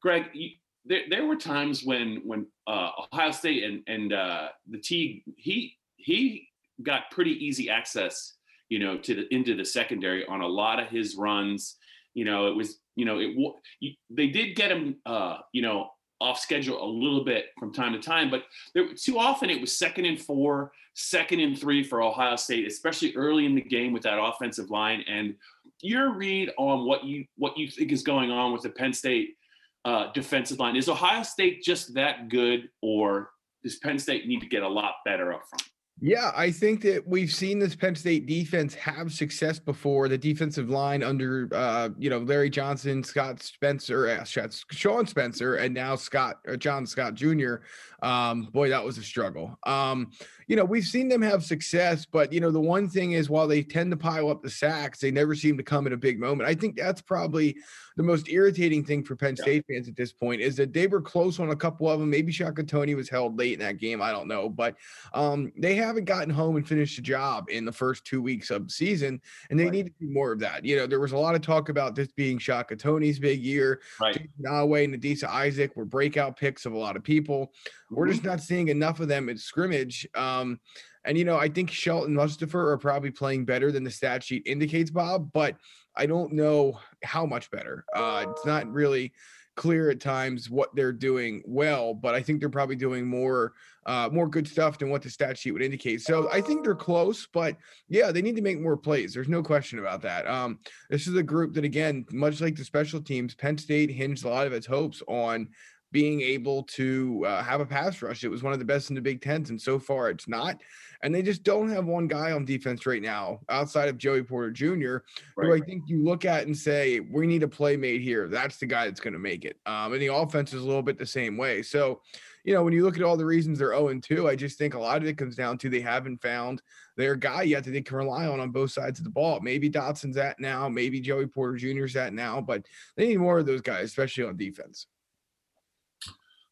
Greg, 0.00 0.26
you, 0.32 0.50
there, 0.84 1.02
there 1.08 1.26
were 1.26 1.36
times 1.36 1.84
when 1.84 2.22
when 2.24 2.46
uh, 2.66 2.90
Ohio 3.12 3.30
State 3.30 3.64
and 3.64 3.82
and 3.86 4.12
uh, 4.12 4.48
the 4.68 4.78
T 4.78 5.24
he 5.36 5.76
he 5.96 6.48
got 6.82 7.10
pretty 7.10 7.32
easy 7.44 7.68
access, 7.68 8.34
you 8.68 8.78
know, 8.78 8.98
to 8.98 9.14
the 9.14 9.34
into 9.34 9.54
the 9.54 9.64
secondary 9.64 10.26
on 10.26 10.40
a 10.40 10.46
lot 10.46 10.80
of 10.80 10.88
his 10.88 11.16
runs. 11.16 11.76
You 12.14 12.24
know, 12.24 12.46
it 12.48 12.56
was 12.56 12.78
you 12.96 13.04
know 13.04 13.18
it 13.18 13.96
they 14.10 14.28
did 14.28 14.56
get 14.56 14.70
him 14.70 14.96
uh, 15.06 15.38
you 15.52 15.62
know 15.62 15.90
off 16.22 16.38
schedule 16.38 16.82
a 16.82 16.86
little 16.86 17.24
bit 17.24 17.46
from 17.58 17.72
time 17.72 17.92
to 17.92 17.98
time, 17.98 18.30
but 18.30 18.44
there, 18.74 18.86
too 18.94 19.18
often 19.18 19.50
it 19.50 19.60
was 19.60 19.76
second 19.76 20.04
and 20.04 20.20
four, 20.20 20.72
second 20.94 21.40
and 21.40 21.58
three 21.58 21.82
for 21.82 22.02
Ohio 22.02 22.36
State, 22.36 22.66
especially 22.66 23.14
early 23.16 23.44
in 23.44 23.54
the 23.54 23.60
game 23.60 23.92
with 23.92 24.02
that 24.02 24.22
offensive 24.22 24.70
line. 24.70 25.04
And 25.08 25.34
your 25.80 26.14
read 26.14 26.50
on 26.58 26.86
what 26.86 27.04
you 27.04 27.24
what 27.36 27.58
you 27.58 27.68
think 27.68 27.92
is 27.92 28.02
going 28.02 28.30
on 28.30 28.52
with 28.52 28.62
the 28.62 28.70
Penn 28.70 28.92
State 28.92 29.36
uh, 29.84 30.12
defensive 30.12 30.58
line. 30.58 30.76
Is 30.76 30.88
Ohio 30.88 31.22
State 31.22 31.62
just 31.62 31.94
that 31.94 32.28
good, 32.28 32.68
or 32.80 33.30
does 33.62 33.76
Penn 33.76 33.98
State 33.98 34.26
need 34.26 34.40
to 34.40 34.46
get 34.46 34.62
a 34.62 34.68
lot 34.68 34.94
better 35.04 35.32
up 35.32 35.42
front? 35.48 35.64
Yeah, 36.00 36.32
I 36.34 36.50
think 36.50 36.80
that 36.82 37.06
we've 37.06 37.30
seen 37.30 37.60
this 37.60 37.76
Penn 37.76 37.94
State 37.94 38.26
defense 38.26 38.74
have 38.74 39.12
success 39.12 39.60
before. 39.60 40.08
The 40.08 40.18
defensive 40.18 40.68
line 40.68 41.02
under, 41.04 41.48
uh, 41.52 41.90
you 41.96 42.10
know, 42.10 42.18
Larry 42.18 42.50
Johnson, 42.50 43.04
Scott 43.04 43.40
Spencer, 43.40 44.08
uh, 44.08 44.24
Sean 44.24 45.06
Spencer, 45.06 45.56
and 45.56 45.72
now 45.72 45.94
Scott 45.94 46.40
uh, 46.48 46.56
John 46.56 46.86
Scott 46.86 47.14
Jr. 47.14 47.56
Um, 48.02 48.48
boy, 48.52 48.68
that 48.70 48.84
was 48.84 48.98
a 48.98 49.02
struggle. 49.02 49.56
Um, 49.64 50.10
you 50.48 50.56
know, 50.56 50.64
we've 50.64 50.84
seen 50.84 51.08
them 51.08 51.22
have 51.22 51.44
success, 51.44 52.04
but 52.04 52.32
you 52.32 52.40
know, 52.40 52.50
the 52.50 52.60
one 52.60 52.88
thing 52.88 53.12
is 53.12 53.30
while 53.30 53.46
they 53.46 53.62
tend 53.62 53.92
to 53.92 53.96
pile 53.96 54.28
up 54.28 54.42
the 54.42 54.50
sacks, 54.50 54.98
they 54.98 55.12
never 55.12 55.36
seem 55.36 55.56
to 55.56 55.62
come 55.62 55.86
at 55.86 55.92
a 55.92 55.96
big 55.96 56.18
moment. 56.18 56.48
I 56.48 56.54
think 56.54 56.76
that's 56.76 57.00
probably 57.00 57.56
the 57.96 58.02
most 58.02 58.28
irritating 58.28 58.84
thing 58.84 59.04
for 59.04 59.14
Penn 59.14 59.36
State 59.36 59.64
fans 59.68 59.88
at 59.88 59.96
this 59.96 60.12
point 60.12 60.40
is 60.40 60.56
that 60.56 60.72
they 60.72 60.86
were 60.86 61.00
close 61.00 61.38
on 61.38 61.50
a 61.50 61.56
couple 61.56 61.88
of 61.88 62.00
them. 62.00 62.10
Maybe 62.10 62.32
Shaka 62.32 62.64
Toney 62.64 62.94
was 62.94 63.08
held 63.08 63.38
late 63.38 63.54
in 63.54 63.60
that 63.60 63.78
game. 63.78 64.02
I 64.02 64.10
don't 64.10 64.28
know, 64.28 64.48
but 64.48 64.76
um, 65.14 65.52
they 65.56 65.76
haven't 65.82 66.04
gotten 66.04 66.30
home 66.30 66.56
and 66.56 66.66
finished 66.66 66.96
the 66.96 67.02
job 67.02 67.48
in 67.48 67.64
the 67.64 67.72
first 67.72 68.04
two 68.04 68.22
weeks 68.22 68.50
of 68.50 68.64
the 68.64 68.72
season, 68.72 69.20
and 69.50 69.58
they 69.58 69.64
right. 69.64 69.72
need 69.72 69.86
to 69.86 69.92
do 70.00 70.12
more 70.12 70.32
of 70.32 70.40
that. 70.40 70.64
You 70.64 70.76
know, 70.76 70.86
there 70.86 71.00
was 71.00 71.12
a 71.12 71.18
lot 71.18 71.34
of 71.34 71.42
talk 71.42 71.68
about 71.68 71.94
this 71.94 72.12
being 72.12 72.38
Shaka 72.38 72.76
Toney's 72.76 73.18
big 73.18 73.40
year. 73.40 73.80
Right. 74.00 74.28
Oweh 74.46 74.84
and 74.84 74.94
Adisa 74.94 75.24
Isaac 75.24 75.76
were 75.76 75.84
breakout 75.84 76.36
picks 76.36 76.66
of 76.66 76.72
a 76.72 76.78
lot 76.78 76.96
of 76.96 77.02
people. 77.02 77.52
We're 77.90 78.08
just 78.08 78.20
mm-hmm. 78.20 78.28
not 78.28 78.40
seeing 78.40 78.68
enough 78.68 79.00
of 79.00 79.08
them 79.08 79.28
at 79.28 79.38
scrimmage. 79.38 80.06
Um, 80.14 80.60
and 81.04 81.18
you 81.18 81.24
know, 81.24 81.36
I 81.36 81.48
think 81.48 81.70
Shelton 81.70 82.14
Mustipher 82.14 82.54
are 82.54 82.78
probably 82.78 83.10
playing 83.10 83.44
better 83.44 83.72
than 83.72 83.84
the 83.84 83.90
stat 83.90 84.22
sheet 84.22 84.46
indicates, 84.46 84.90
Bob, 84.90 85.30
but 85.32 85.56
I 85.96 86.06
don't 86.06 86.32
know 86.32 86.78
how 87.02 87.26
much 87.26 87.50
better. 87.50 87.84
Uh, 87.94 88.26
it's 88.30 88.46
not 88.46 88.70
really 88.72 89.12
clear 89.56 89.90
at 89.90 90.00
times 90.00 90.48
what 90.48 90.74
they're 90.74 90.92
doing 90.92 91.42
well, 91.44 91.94
but 91.94 92.14
I 92.14 92.22
think 92.22 92.40
they're 92.40 92.48
probably 92.48 92.76
doing 92.76 93.06
more 93.06 93.52
uh, 93.84 94.08
more 94.12 94.28
good 94.28 94.46
stuff 94.46 94.78
than 94.78 94.90
what 94.90 95.02
the 95.02 95.10
stat 95.10 95.36
sheet 95.36 95.50
would 95.50 95.62
indicate. 95.62 96.00
So 96.00 96.30
I 96.30 96.40
think 96.40 96.62
they're 96.62 96.74
close, 96.74 97.26
but 97.32 97.56
yeah, 97.88 98.12
they 98.12 98.22
need 98.22 98.36
to 98.36 98.42
make 98.42 98.60
more 98.60 98.76
plays. 98.76 99.12
There's 99.12 99.28
no 99.28 99.42
question 99.42 99.80
about 99.80 100.02
that. 100.02 100.26
Um, 100.28 100.60
this 100.88 101.08
is 101.08 101.16
a 101.16 101.22
group 101.22 101.52
that, 101.54 101.64
again, 101.64 102.06
much 102.12 102.40
like 102.40 102.54
the 102.54 102.64
special 102.64 103.00
teams, 103.02 103.34
Penn 103.34 103.58
State 103.58 103.90
hinged 103.90 104.24
a 104.24 104.28
lot 104.28 104.46
of 104.46 104.52
its 104.52 104.66
hopes 104.66 105.02
on 105.08 105.48
being 105.92 106.22
able 106.22 106.62
to 106.64 107.24
uh, 107.26 107.42
have 107.42 107.60
a 107.60 107.66
pass 107.66 108.02
rush. 108.02 108.24
It 108.24 108.30
was 108.30 108.42
one 108.42 108.52
of 108.52 108.58
the 108.58 108.64
best 108.64 108.88
in 108.88 108.96
the 108.96 109.02
Big 109.02 109.20
Tens, 109.20 109.50
and 109.50 109.60
so 109.60 109.78
far 109.78 110.08
it's 110.10 110.26
not. 110.26 110.60
And 111.02 111.14
they 111.14 111.22
just 111.22 111.42
don't 111.42 111.68
have 111.68 111.84
one 111.84 112.06
guy 112.06 112.32
on 112.32 112.44
defense 112.44 112.86
right 112.86 113.02
now 113.02 113.40
outside 113.48 113.88
of 113.88 113.98
Joey 113.98 114.22
Porter 114.22 114.50
Jr., 114.50 114.98
right. 115.36 115.46
who 115.46 115.54
I 115.54 115.60
think 115.60 115.84
you 115.86 116.02
look 116.02 116.24
at 116.24 116.46
and 116.46 116.56
say, 116.56 117.00
we 117.00 117.26
need 117.26 117.42
a 117.42 117.48
playmate 117.48 118.00
here. 118.00 118.28
That's 118.28 118.58
the 118.58 118.66
guy 118.66 118.86
that's 118.86 119.00
going 119.00 119.12
to 119.12 119.18
make 119.18 119.44
it. 119.44 119.58
Um, 119.66 119.92
and 119.92 120.00
the 120.00 120.14
offense 120.14 120.52
is 120.52 120.62
a 120.62 120.66
little 120.66 120.82
bit 120.82 120.98
the 120.98 121.06
same 121.06 121.36
way. 121.36 121.62
So, 121.62 122.00
you 122.44 122.54
know, 122.54 122.62
when 122.62 122.72
you 122.72 122.84
look 122.84 122.96
at 122.96 123.02
all 123.02 123.16
the 123.16 123.24
reasons 123.24 123.58
they're 123.58 123.76
0 123.76 123.98
2, 124.00 124.28
I 124.28 124.36
just 124.36 124.58
think 124.58 124.74
a 124.74 124.78
lot 124.78 125.02
of 125.02 125.08
it 125.08 125.18
comes 125.18 125.36
down 125.36 125.58
to 125.58 125.68
they 125.68 125.80
haven't 125.80 126.22
found 126.22 126.62
their 126.96 127.16
guy 127.16 127.42
yet 127.42 127.64
that 127.64 127.70
they 127.72 127.82
can 127.82 127.96
rely 127.96 128.26
on 128.26 128.40
on 128.40 128.50
both 128.50 128.70
sides 128.70 128.98
of 128.98 129.04
the 129.04 129.10
ball. 129.10 129.40
Maybe 129.40 129.68
Dotson's 129.68 130.16
at 130.16 130.40
now, 130.40 130.68
maybe 130.68 131.00
Joey 131.00 131.26
Porter 131.26 131.56
Jr.'s 131.56 131.96
at 131.96 132.14
now, 132.14 132.40
but 132.40 132.64
they 132.96 133.08
need 133.08 133.18
more 133.18 133.38
of 133.38 133.46
those 133.46 133.60
guys, 133.60 133.84
especially 133.84 134.24
on 134.24 134.36
defense. 134.36 134.86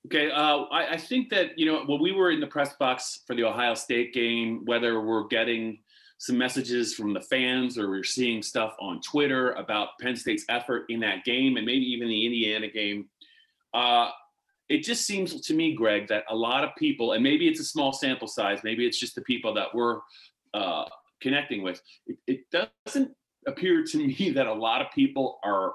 Okay, 0.06 0.30
uh, 0.30 0.62
I, 0.70 0.92
I, 0.92 0.96
think 0.96 1.28
that 1.28 1.58
you 1.58 1.66
know 1.66 1.84
when 1.84 2.00
we 2.00 2.12
were 2.12 2.30
in 2.30 2.40
the 2.40 2.46
press 2.46 2.74
box 2.78 3.20
for 3.26 3.36
the 3.36 3.44
Ohio 3.44 3.74
State 3.74 4.14
game, 4.14 4.62
whether 4.64 5.00
we're 5.00 5.26
getting 5.26 5.80
some 6.16 6.38
messages 6.38 6.94
from 6.94 7.12
the 7.12 7.20
fans 7.20 7.78
or 7.78 7.88
we're 7.90 8.04
seeing 8.04 8.42
stuff 8.42 8.74
on 8.80 9.00
Twitter 9.02 9.52
about 9.52 9.90
Penn 10.00 10.16
State's 10.16 10.44
effort 10.48 10.84
in 10.88 11.00
that 11.00 11.24
game 11.24 11.56
and 11.56 11.66
maybe 11.66 11.84
even 11.84 12.08
the 12.08 12.26
Indiana 12.26 12.68
game, 12.68 13.08
uh, 13.74 14.10
it 14.68 14.84
just 14.84 15.06
seems 15.06 15.38
to 15.40 15.54
me, 15.54 15.74
Greg, 15.74 16.08
that 16.08 16.24
a 16.28 16.36
lot 16.36 16.62
of 16.62 16.70
people, 16.78 17.12
and 17.12 17.22
maybe 17.22 17.48
it's 17.48 17.58
a 17.58 17.64
small 17.64 17.92
sample 17.92 18.28
size, 18.28 18.60
maybe 18.62 18.86
it's 18.86 19.00
just 19.00 19.14
the 19.14 19.22
people 19.22 19.54
that 19.54 19.74
we're 19.74 19.98
uh, 20.54 20.84
connecting 21.20 21.62
with. 21.62 21.82
It, 22.06 22.18
it 22.26 22.40
doesn't 22.86 23.12
appear 23.46 23.84
to 23.84 23.98
me 23.98 24.30
that 24.34 24.46
a 24.46 24.54
lot 24.54 24.80
of 24.80 24.92
people 24.94 25.40
are 25.42 25.74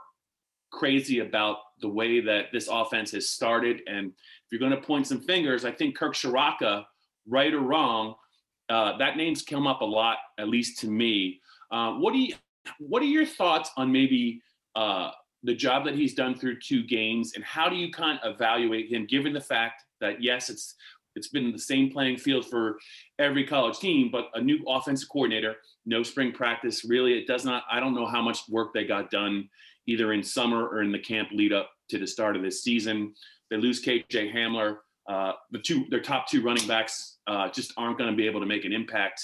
crazy 0.71 1.19
about 1.19 1.57
the 1.81 1.89
way 1.89 2.21
that 2.21 2.45
this 2.51 2.67
offense 2.67 3.11
has 3.11 3.29
started. 3.29 3.81
And 3.87 4.07
if 4.07 4.51
you're 4.51 4.59
going 4.59 4.79
to 4.79 4.85
point 4.85 5.07
some 5.07 5.21
fingers, 5.21 5.65
I 5.65 5.71
think 5.71 5.97
Kirk 5.97 6.15
Ciarrocca, 6.15 6.85
right 7.27 7.53
or 7.53 7.59
wrong, 7.59 8.15
uh, 8.69 8.97
that 8.97 9.17
name's 9.17 9.41
come 9.41 9.67
up 9.67 9.81
a 9.81 9.85
lot, 9.85 10.17
at 10.37 10.47
least 10.47 10.79
to 10.79 10.87
me. 10.87 11.41
Uh, 11.71 11.93
what 11.93 12.13
do 12.13 12.19
you, 12.19 12.35
what 12.79 13.01
are 13.01 13.05
your 13.05 13.25
thoughts 13.25 13.71
on 13.77 13.91
maybe 13.91 14.41
uh, 14.75 15.11
the 15.43 15.53
job 15.53 15.85
that 15.85 15.95
he's 15.95 16.13
done 16.13 16.35
through 16.35 16.59
two 16.59 16.83
games, 16.83 17.33
and 17.35 17.43
how 17.43 17.69
do 17.69 17.75
you 17.75 17.91
kind 17.91 18.19
of 18.23 18.35
evaluate 18.35 18.91
him, 18.91 19.05
given 19.05 19.33
the 19.33 19.41
fact 19.41 19.83
that 20.01 20.21
yes, 20.21 20.49
it's 20.49 20.75
it's 21.15 21.29
been 21.29 21.51
the 21.51 21.59
same 21.59 21.89
playing 21.89 22.17
field 22.17 22.45
for 22.45 22.77
every 23.19 23.45
college 23.45 23.79
team, 23.79 24.09
but 24.11 24.25
a 24.33 24.41
new 24.41 24.61
offensive 24.67 25.07
coordinator, 25.07 25.55
no 25.85 26.03
spring 26.03 26.33
practice. 26.33 26.83
Really, 26.83 27.17
it 27.17 27.25
does 27.25 27.45
not. 27.45 27.63
I 27.71 27.79
don't 27.79 27.95
know 27.95 28.05
how 28.05 28.21
much 28.21 28.49
work 28.49 28.73
they 28.73 28.83
got 28.83 29.09
done 29.09 29.47
either 29.87 30.13
in 30.13 30.23
summer 30.23 30.67
or 30.67 30.81
in 30.81 30.91
the 30.91 30.99
camp 30.99 31.29
lead 31.31 31.53
up 31.53 31.69
to 31.89 31.97
the 31.97 32.07
start 32.07 32.35
of 32.35 32.41
this 32.41 32.63
season. 32.63 33.13
They 33.49 33.57
lose 33.57 33.83
KJ 33.83 34.33
Hamler. 34.33 34.77
Uh, 35.07 35.33
the 35.51 35.59
two, 35.59 35.85
their 35.89 36.01
top 36.01 36.27
two 36.27 36.41
running 36.41 36.67
backs 36.67 37.17
uh, 37.27 37.49
just 37.49 37.73
aren't 37.77 37.97
going 37.97 38.09
to 38.09 38.15
be 38.15 38.25
able 38.25 38.39
to 38.39 38.45
make 38.45 38.65
an 38.65 38.73
impact. 38.73 39.21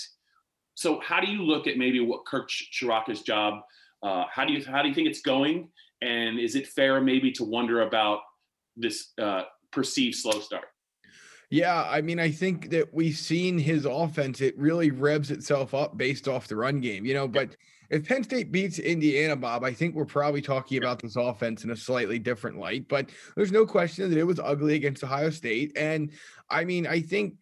So, 0.75 0.99
how 0.99 1.19
do 1.19 1.31
you 1.31 1.41
look 1.41 1.67
at 1.67 1.77
maybe 1.77 1.99
what 1.99 2.25
Kirk 2.25 2.49
Ciarrocca's 2.49 3.21
job? 3.21 3.61
Uh, 4.03 4.25
how 4.31 4.45
do 4.45 4.53
you 4.53 4.63
how 4.63 4.81
do 4.81 4.89
you 4.89 4.95
think 4.95 5.07
it's 5.07 5.21
going? 5.21 5.69
And 6.01 6.39
is 6.39 6.55
it 6.55 6.67
fair 6.67 7.01
maybe 7.01 7.31
to 7.33 7.43
wonder 7.43 7.81
about 7.81 8.19
this 8.75 9.11
uh, 9.19 9.43
perceived 9.71 10.15
slow 10.15 10.39
start? 10.39 10.65
Yeah, 11.49 11.83
I 11.83 12.01
mean, 12.01 12.19
I 12.19 12.31
think 12.31 12.69
that 12.69 12.93
we've 12.93 13.17
seen 13.17 13.59
his 13.59 13.85
offense, 13.85 14.39
it 14.39 14.57
really 14.57 14.89
revs 14.89 15.31
itself 15.31 15.73
up 15.73 15.97
based 15.97 16.29
off 16.29 16.47
the 16.47 16.55
run 16.55 16.79
game, 16.79 17.05
you 17.05 17.13
know. 17.13 17.27
But 17.27 17.57
if 17.91 18.07
Penn 18.07 18.23
State 18.23 18.51
beats 18.51 18.79
Indiana, 18.79 19.35
Bob, 19.35 19.65
I 19.65 19.73
think 19.73 19.93
we're 19.93 20.05
probably 20.05 20.41
talking 20.41 20.77
about 20.77 21.01
this 21.01 21.17
offense 21.17 21.65
in 21.65 21.71
a 21.71 21.75
slightly 21.75 22.17
different 22.17 22.57
light. 22.57 22.87
But 22.87 23.09
there's 23.35 23.51
no 23.51 23.65
question 23.65 24.09
that 24.09 24.17
it 24.17 24.23
was 24.23 24.39
ugly 24.39 24.75
against 24.75 25.03
Ohio 25.03 25.29
State. 25.29 25.73
And 25.75 26.11
I 26.49 26.63
mean, 26.63 26.87
I 26.87 27.01
think 27.01 27.35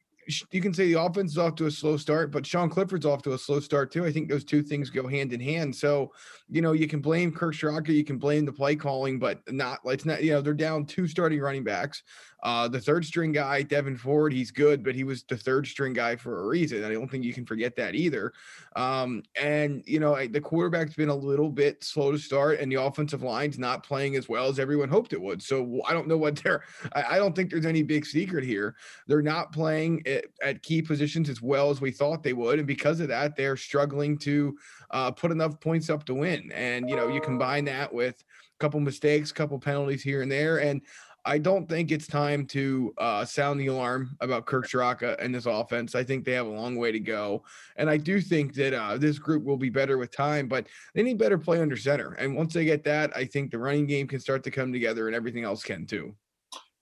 you 0.52 0.62
can 0.62 0.74
say 0.74 0.92
the 0.92 1.02
offense 1.02 1.32
is 1.32 1.38
off 1.38 1.56
to 1.56 1.66
a 1.66 1.72
slow 1.72 1.98
start, 1.98 2.32
but 2.32 2.46
Sean 2.46 2.70
Clifford's 2.70 3.06
off 3.06 3.22
to 3.24 3.34
a 3.34 3.38
slow 3.38 3.60
start 3.60 3.92
too. 3.92 4.06
I 4.06 4.12
think 4.12 4.30
those 4.30 4.44
two 4.44 4.62
things 4.62 4.90
go 4.90 5.08
hand 5.08 5.34
in 5.34 5.40
hand. 5.40 5.76
So, 5.76 6.12
you 6.50 6.62
know, 6.62 6.74
you 6.74 6.88
can 6.88 7.00
blame 7.00 7.32
Kirk 7.32 7.56
Ciarrocca, 7.56 7.90
you 7.90 8.04
can 8.04 8.18
blame 8.18 8.46
the 8.46 8.52
play 8.52 8.76
calling, 8.76 9.18
but 9.18 9.42
not 9.52 9.86
like 9.86 9.96
it's 9.96 10.06
not, 10.06 10.24
you 10.24 10.32
know, 10.32 10.42
they're 10.42 10.54
down 10.54 10.86
two 10.86 11.08
starting 11.08 11.40
running 11.40 11.64
backs. 11.64 12.04
Uh, 12.42 12.68
the 12.68 12.80
third 12.80 13.06
string 13.06 13.32
guy, 13.32 13.64
Devyn 13.64 13.98
Ford, 13.98 14.32
he's 14.32 14.52
good, 14.52 14.84
but 14.84 14.96
he 14.96 15.04
was 15.04 15.24
the 15.24 15.36
third 15.36 15.68
string 15.68 15.94
guy 15.94 16.16
for 16.16 16.44
a 16.44 16.48
reason. 16.48 16.84
I 16.84 16.92
don't 16.92 17.10
think 17.10 17.24
you 17.24 17.34
can 17.34 17.46
forget 17.46 17.76
that 17.76 17.96
either. 17.96 18.34
Um, 18.76 19.24
and 19.40 19.84
you 19.86 20.00
know, 20.00 20.16
the 20.28 20.40
quarterback's 20.40 20.96
been 20.96 21.10
a 21.10 21.16
little 21.16 21.50
bit 21.50 21.84
slow 21.84 22.12
to 22.12 22.18
start, 22.18 22.60
and 22.60 22.72
the 22.72 22.82
offensive 22.82 23.24
line's 23.24 23.60
not 23.60 23.84
playing 23.84 24.16
as 24.16 24.30
well 24.30 24.48
as 24.48 24.60
everyone 24.60 24.90
hoped 24.90 25.14
it 25.14 25.22
would. 25.22 25.42
So 25.42 25.82
I 25.88 25.94
don't 25.94 26.08
know 26.08 26.18
what 26.18 26.36
they're. 26.44 26.64
I, 26.94 27.04
I 27.12 27.18
don't 27.18 27.36
think 27.36 27.50
there's 27.50 27.66
any 27.66 27.84
big 27.84 28.06
secret 28.06 28.44
here. 28.44 28.76
They're 29.08 29.22
not 29.22 29.52
playing 29.52 30.04
at, 30.08 30.26
at, 30.42 30.64
key 30.64 30.82
positions 30.82 31.30
as 31.30 31.42
well 31.42 31.70
as 31.70 31.82
we 31.82 31.92
thought 31.92 32.24
they 32.24 32.34
would, 32.34 32.60
and 32.60 32.68
because 32.68 33.00
of 33.00 33.10
that, 33.10 33.36
they're 33.36 33.58
struggling 33.58 34.18
to 34.20 34.58
uh, 34.92 35.12
put 35.12 35.32
enough 35.32 35.60
points 35.60 35.90
up 35.90 36.06
to 36.06 36.14
win. 36.14 36.52
And 36.54 36.90
you 36.90 36.96
know, 36.96 37.10
you 37.10 37.20
combine 37.22 37.66
that 37.66 37.94
with 37.94 38.16
a 38.22 38.60
couple 38.60 38.80
mistakes, 38.80 39.32
a 39.32 39.34
couple 39.34 39.60
penalties 39.60 40.04
here 40.04 40.22
and 40.22 40.32
there, 40.32 40.60
and 40.60 40.82
I 41.26 41.38
don't 41.38 41.68
think 41.68 41.92
it's 41.92 42.08
time 42.08 42.46
to 42.48 42.94
uh, 42.98 43.26
sound 43.26 43.60
the 43.60 43.68
alarm 43.68 44.16
about 44.22 44.46
Kirk 44.46 44.68
Ciarrocca 44.68 45.16
and 45.24 45.34
this 45.34 45.46
offense. 45.46 45.96
I 45.96 46.04
think 46.04 46.26
they 46.26 46.34
have 46.34 46.48
a 46.48 46.50
long 46.50 46.76
way 46.76 46.92
to 46.92 47.00
go, 47.00 47.44
and 47.76 47.90
I 47.90 47.98
do 47.98 48.22
think 48.22 48.54
that 48.56 48.74
uh, 48.74 48.98
this 48.98 49.20
group 49.20 49.44
will 49.44 49.58
be 49.58 49.70
better 49.70 49.98
with 49.98 50.12
time. 50.12 50.48
But 50.48 50.68
they 50.96 51.04
need 51.04 51.18
better 51.18 51.38
play 51.38 51.62
under 51.62 51.78
center, 51.78 52.14
and 52.14 52.36
once 52.36 52.54
they 52.54 52.66
get 52.66 52.84
that, 52.86 53.16
I 53.16 53.26
think 53.26 53.52
the 53.52 53.60
running 53.60 53.88
game 53.88 54.08
can 54.08 54.20
start 54.20 54.44
to 54.44 54.52
come 54.52 54.72
together, 54.72 55.08
and 55.08 55.16
everything 55.16 55.44
else 55.44 55.64
can 55.64 55.86
too. 55.86 56.16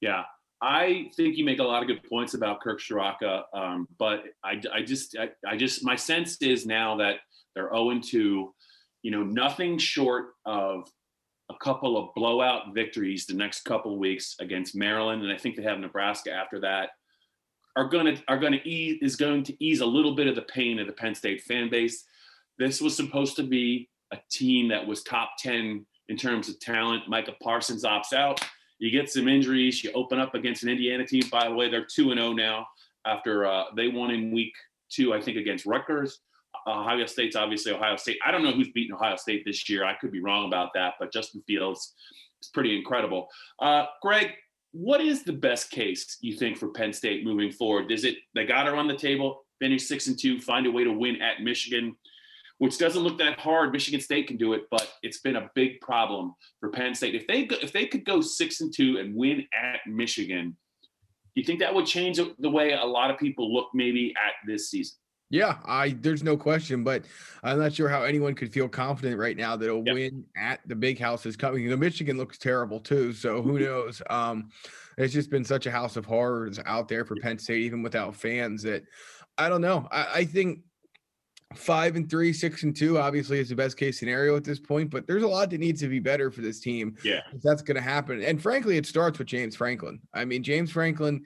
Yeah, 0.01 0.23
I 0.61 1.11
think 1.15 1.37
you 1.37 1.45
make 1.45 1.59
a 1.59 1.63
lot 1.63 1.83
of 1.83 1.87
good 1.87 2.03
points 2.03 2.33
about 2.33 2.61
Kirk 2.61 2.79
Ciarrocca, 2.79 3.43
um, 3.53 3.87
but 3.99 4.23
I, 4.43 4.61
I 4.73 4.81
just, 4.81 5.15
I, 5.17 5.29
I, 5.47 5.55
just, 5.55 5.83
my 5.83 5.95
sense 5.95 6.41
is 6.41 6.65
now 6.65 6.97
that 6.97 7.17
they're 7.53 7.69
0 7.69 7.99
2, 8.03 8.53
you 9.03 9.11
know, 9.11 9.23
nothing 9.23 9.77
short 9.77 10.29
of 10.45 10.89
couple 11.59 11.97
of 11.97 12.13
blowout 12.15 12.73
victories 12.73 13.25
the 13.25 13.33
next 13.33 13.65
couple 13.65 13.97
weeks 13.97 14.35
against 14.39 14.75
Maryland, 14.75 15.23
and 15.23 15.31
I 15.31 15.37
think 15.37 15.55
they 15.55 15.63
have 15.63 15.79
Nebraska 15.79 16.31
after 16.31 16.59
that. 16.61 16.89
Are 17.75 17.87
going 17.87 18.15
to 18.15 18.23
are 18.27 18.39
going 18.39 18.53
to 18.53 18.67
ease 18.67 18.97
is 19.01 19.15
going 19.15 19.43
to 19.43 19.63
ease 19.63 19.81
a 19.81 19.85
little 19.85 20.15
bit 20.15 20.27
of 20.27 20.35
the 20.35 20.41
pain 20.43 20.79
of 20.79 20.87
the 20.87 20.93
Penn 20.93 21.13
State 21.13 21.41
fan 21.43 21.69
base. 21.69 22.05
This 22.57 22.81
was 22.81 22.95
supposed 22.95 23.35
to 23.35 23.43
be 23.43 23.89
a 24.11 24.17
team 24.31 24.69
that 24.69 24.85
was 24.85 25.03
top 25.03 25.31
ten 25.37 25.85
in 26.09 26.17
terms 26.17 26.49
of 26.49 26.59
talent. 26.59 27.07
Micah 27.07 27.35
Parsons 27.41 27.83
opts 27.83 28.13
out. 28.13 28.41
You 28.79 28.89
get 28.91 29.09
some 29.09 29.27
injuries. 29.27 29.83
You 29.83 29.91
open 29.93 30.19
up 30.19 30.33
against 30.33 30.63
an 30.63 30.69
Indiana 30.69 31.05
team. 31.05 31.23
By 31.31 31.47
the 31.47 31.53
way, 31.53 31.69
they're 31.69 31.85
two 31.85 32.11
and 32.11 32.19
zero 32.19 32.31
oh 32.31 32.33
now 32.33 32.67
after 33.05 33.45
uh, 33.45 33.65
they 33.75 33.87
won 33.87 34.11
in 34.11 34.31
week 34.31 34.53
two, 34.89 35.13
I 35.13 35.21
think, 35.21 35.37
against 35.37 35.65
Rutgers. 35.65 36.19
Ohio 36.67 37.05
State's 37.05 37.35
obviously 37.35 37.71
Ohio 37.71 37.95
State. 37.95 38.17
I 38.25 38.31
don't 38.31 38.43
know 38.43 38.51
who's 38.51 38.71
beaten 38.71 38.95
Ohio 38.95 39.15
State 39.15 39.43
this 39.45 39.69
year. 39.69 39.85
I 39.85 39.93
could 39.93 40.11
be 40.11 40.21
wrong 40.21 40.47
about 40.47 40.71
that, 40.75 40.95
but 40.99 41.13
Justin 41.13 41.41
Fields 41.47 41.93
is 42.41 42.49
pretty 42.49 42.75
incredible. 42.77 43.27
Uh, 43.59 43.85
Greg, 44.01 44.31
what 44.71 45.01
is 45.01 45.23
the 45.23 45.33
best 45.33 45.71
case 45.71 46.17
you 46.21 46.35
think 46.35 46.57
for 46.57 46.69
Penn 46.69 46.93
State 46.93 47.25
moving 47.25 47.51
forward? 47.51 47.91
Is 47.91 48.03
it 48.03 48.17
they 48.35 48.45
got 48.45 48.63
to 48.63 48.73
run 48.73 48.87
the 48.87 48.97
table, 48.97 49.45
finish 49.59 49.87
six 49.87 50.07
and 50.07 50.19
two, 50.19 50.39
find 50.39 50.67
a 50.67 50.71
way 50.71 50.83
to 50.83 50.91
win 50.91 51.21
at 51.21 51.41
Michigan, 51.41 51.95
which 52.59 52.77
doesn't 52.77 53.03
look 53.03 53.17
that 53.19 53.39
hard. 53.39 53.71
Michigan 53.71 54.01
State 54.01 54.27
can 54.27 54.37
do 54.37 54.53
it, 54.53 54.63
but 54.69 54.91
it's 55.03 55.19
been 55.19 55.37
a 55.37 55.49
big 55.55 55.79
problem 55.81 56.35
for 56.59 56.69
Penn 56.69 56.95
State. 56.95 57.15
If 57.15 57.27
they 57.27 57.41
if 57.61 57.71
they 57.71 57.85
could 57.85 58.05
go 58.05 58.21
six 58.21 58.61
and 58.61 58.73
two 58.73 58.97
and 58.97 59.15
win 59.15 59.45
at 59.55 59.79
Michigan, 59.87 60.57
do 61.35 61.41
you 61.41 61.43
think 61.43 61.59
that 61.59 61.73
would 61.73 61.85
change 61.85 62.19
the 62.39 62.49
way 62.49 62.73
a 62.73 62.85
lot 62.85 63.11
of 63.11 63.19
people 63.19 63.53
look 63.53 63.69
maybe 63.73 64.13
at 64.17 64.33
this 64.45 64.69
season? 64.69 64.97
Yeah, 65.29 65.57
I 65.65 65.89
there's 65.99 66.23
no 66.23 66.37
question, 66.37 66.83
but 66.83 67.03
I'm 67.43 67.59
not 67.59 67.73
sure 67.73 67.89
how 67.89 68.03
anyone 68.03 68.33
could 68.33 68.51
feel 68.51 68.69
confident 68.69 69.19
right 69.19 69.35
now 69.35 69.57
that 69.57 69.69
a 69.69 69.75
yep. 69.75 69.93
win 69.93 70.25
at 70.37 70.61
the 70.65 70.75
big 70.75 70.97
house 70.99 71.25
is 71.25 71.35
coming. 71.35 71.67
The 71.67 71.75
Michigan 71.75 72.17
looks 72.17 72.37
terrible 72.37 72.79
too, 72.79 73.11
so 73.11 73.41
who 73.41 73.59
knows? 73.59 74.01
Um, 74.09 74.49
it's 74.97 75.13
just 75.13 75.29
been 75.29 75.43
such 75.43 75.65
a 75.65 75.71
house 75.71 75.97
of 75.97 76.05
horrors 76.05 76.59
out 76.65 76.87
there 76.87 77.03
for 77.03 77.15
Penn 77.17 77.37
State, 77.39 77.63
even 77.63 77.83
without 77.83 78.15
fans. 78.15 78.63
That 78.63 78.83
I 79.37 79.49
don't 79.49 79.61
know. 79.61 79.87
I, 79.91 80.07
I 80.15 80.25
think 80.25 80.59
five 81.55 81.97
and 81.97 82.09
three, 82.09 82.31
six 82.31 82.63
and 82.63 82.75
two, 82.75 82.97
obviously 82.97 83.39
is 83.39 83.49
the 83.49 83.55
best 83.55 83.75
case 83.75 83.99
scenario 83.99 84.37
at 84.37 84.45
this 84.45 84.61
point. 84.61 84.89
But 84.89 85.07
there's 85.07 85.23
a 85.23 85.27
lot 85.27 85.49
that 85.49 85.59
needs 85.59 85.81
to 85.81 85.89
be 85.89 85.99
better 85.99 86.31
for 86.31 86.39
this 86.39 86.61
team. 86.61 86.95
Yeah, 87.03 87.21
that's 87.43 87.61
going 87.61 87.75
to 87.75 87.81
happen. 87.81 88.23
And 88.23 88.41
frankly, 88.41 88.77
it 88.77 88.85
starts 88.85 89.19
with 89.19 89.27
James 89.27 89.57
Franklin. 89.57 89.99
I 90.13 90.23
mean, 90.23 90.41
James 90.41 90.71
Franklin 90.71 91.25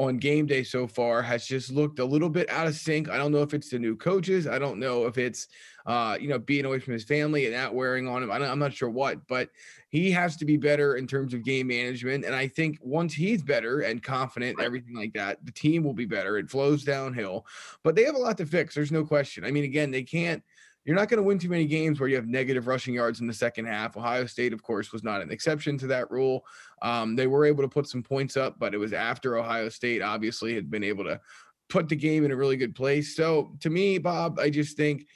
on 0.00 0.16
game 0.16 0.46
day 0.46 0.62
so 0.62 0.86
far 0.86 1.20
has 1.20 1.46
just 1.46 1.70
looked 1.70 1.98
a 1.98 2.04
little 2.04 2.30
bit 2.30 2.48
out 2.48 2.66
of 2.66 2.74
sync. 2.74 3.10
I 3.10 3.18
don't 3.18 3.32
know 3.32 3.42
if 3.42 3.52
it's 3.52 3.68
the 3.68 3.78
new 3.78 3.94
coaches. 3.94 4.46
I 4.46 4.58
don't 4.58 4.78
know 4.78 5.04
if 5.04 5.18
it's, 5.18 5.48
uh, 5.84 6.16
you 6.18 6.26
know, 6.26 6.38
being 6.38 6.64
away 6.64 6.78
from 6.78 6.94
his 6.94 7.04
family 7.04 7.44
and 7.44 7.54
that 7.54 7.74
wearing 7.74 8.08
on 8.08 8.22
him. 8.22 8.30
I 8.30 8.38
am 8.38 8.58
not 8.58 8.72
sure 8.72 8.88
what, 8.88 9.26
but 9.26 9.50
he 9.90 10.10
has 10.12 10.38
to 10.38 10.46
be 10.46 10.56
better 10.56 10.96
in 10.96 11.06
terms 11.06 11.34
of 11.34 11.44
game 11.44 11.66
management. 11.66 12.24
And 12.24 12.34
I 12.34 12.48
think 12.48 12.78
once 12.80 13.12
he's 13.12 13.42
better 13.42 13.80
and 13.80 14.02
confident, 14.02 14.58
everything 14.58 14.96
like 14.96 15.12
that, 15.12 15.44
the 15.44 15.52
team 15.52 15.84
will 15.84 15.92
be 15.92 16.06
better. 16.06 16.38
It 16.38 16.48
flows 16.48 16.82
downhill, 16.82 17.44
but 17.82 17.94
they 17.94 18.04
have 18.04 18.14
a 18.14 18.18
lot 18.18 18.38
to 18.38 18.46
fix. 18.46 18.74
There's 18.74 18.92
no 18.92 19.04
question. 19.04 19.44
I 19.44 19.50
mean, 19.50 19.64
again, 19.64 19.90
they 19.90 20.02
can't 20.02 20.42
you're 20.84 20.96
not 20.96 21.08
going 21.08 21.18
to 21.18 21.22
win 21.22 21.38
too 21.38 21.48
many 21.48 21.66
games 21.66 22.00
where 22.00 22.08
you 22.08 22.16
have 22.16 22.26
negative 22.26 22.66
rushing 22.66 22.94
yards 22.94 23.20
in 23.20 23.26
the 23.26 23.34
second 23.34 23.66
half. 23.66 23.96
Ohio 23.96 24.26
State, 24.26 24.52
of 24.52 24.62
course, 24.62 24.92
was 24.92 25.04
not 25.04 25.20
an 25.20 25.30
exception 25.30 25.76
to 25.78 25.86
that 25.88 26.10
rule. 26.10 26.44
Um, 26.82 27.16
they 27.16 27.26
were 27.26 27.44
able 27.44 27.62
to 27.62 27.68
put 27.68 27.86
some 27.86 28.02
points 28.02 28.36
up, 28.36 28.58
but 28.58 28.74
it 28.74 28.78
was 28.78 28.92
after 28.92 29.36
Ohio 29.36 29.68
State 29.68 30.02
obviously 30.02 30.54
had 30.54 30.70
been 30.70 30.84
able 30.84 31.04
to 31.04 31.20
put 31.68 31.88
the 31.88 31.96
game 31.96 32.24
in 32.24 32.30
a 32.30 32.36
really 32.36 32.56
good 32.56 32.74
place. 32.74 33.14
So 33.14 33.56
to 33.60 33.70
me, 33.70 33.98
Bob, 33.98 34.38
I 34.38 34.50
just 34.50 34.76
think 34.76 35.06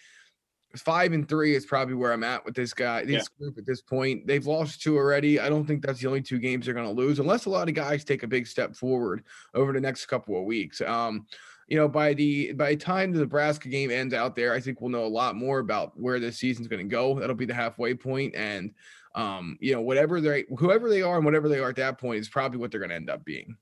five 0.77 1.13
and 1.13 1.29
three 1.29 1.55
is 1.55 1.67
probably 1.67 1.95
where 1.95 2.13
I'm 2.13 2.25
at 2.25 2.45
with 2.45 2.55
this 2.55 2.75
guy, 2.75 3.05
this 3.05 3.13
yeah. 3.13 3.39
group 3.39 3.59
at 3.59 3.67
this 3.67 3.81
point. 3.81 4.27
They've 4.27 4.47
lost 4.47 4.83
two 4.83 4.97
already. 4.97 5.41
I 5.41 5.49
don't 5.49 5.67
think 5.67 5.85
that's 5.85 6.01
the 6.01 6.09
only 6.09 6.23
two 6.23 6.39
games 6.39 6.65
they're 6.65 6.75
going 6.75 6.87
to 6.87 6.93
lose, 6.93 7.19
unless 7.19 7.47
a 7.47 7.51
lot 7.51 7.69
of 7.69 7.75
guys 7.75 8.05
take 8.05 8.23
a 8.23 8.29
big 8.29 8.47
step 8.47 8.77
forward 8.77 9.25
over 9.55 9.73
the 9.73 9.81
next 9.81 10.07
couple 10.07 10.39
of 10.39 10.45
weeks. 10.45 10.81
Um, 10.81 11.27
you 11.69 11.77
know, 11.77 11.89
by 11.89 12.15
the 12.15 12.53
by 12.53 12.71
the 12.71 12.77
time 12.77 13.13
the 13.13 13.21
Nebraska 13.21 13.69
game 13.69 13.91
ends 13.91 14.15
out 14.15 14.37
there, 14.37 14.53
I 14.53 14.61
think 14.61 14.81
we'll 14.81 14.91
know 14.91 15.05
a 15.05 15.07
lot 15.07 15.37
more 15.37 15.59
about 15.59 15.99
where 15.99 16.21
this 16.21 16.39
season's 16.39 16.69
going 16.69 16.87
to 16.87 16.91
go. 16.91 17.19
That'll 17.19 17.37
be 17.37 17.47
the 17.47 17.55
halfway 17.55 17.95
point, 17.95 18.35
and 18.35 18.73
um, 19.15 19.57
you 19.61 19.73
know, 19.73 19.81
whatever 19.81 20.21
they, 20.21 20.45
whoever 20.59 20.89
they 20.89 21.03
are, 21.03 21.17
and 21.17 21.25
whatever 21.25 21.49
they 21.49 21.59
are 21.59 21.71
at 21.71 21.77
that 21.77 21.99
point 21.99 22.21
is 22.21 22.29
probably 22.29 22.59
what 22.59 22.71
they're 22.71 22.81
going 22.81 22.91
to 22.91 22.97
end 22.97 23.11
up 23.11 23.25
being. 23.25 23.57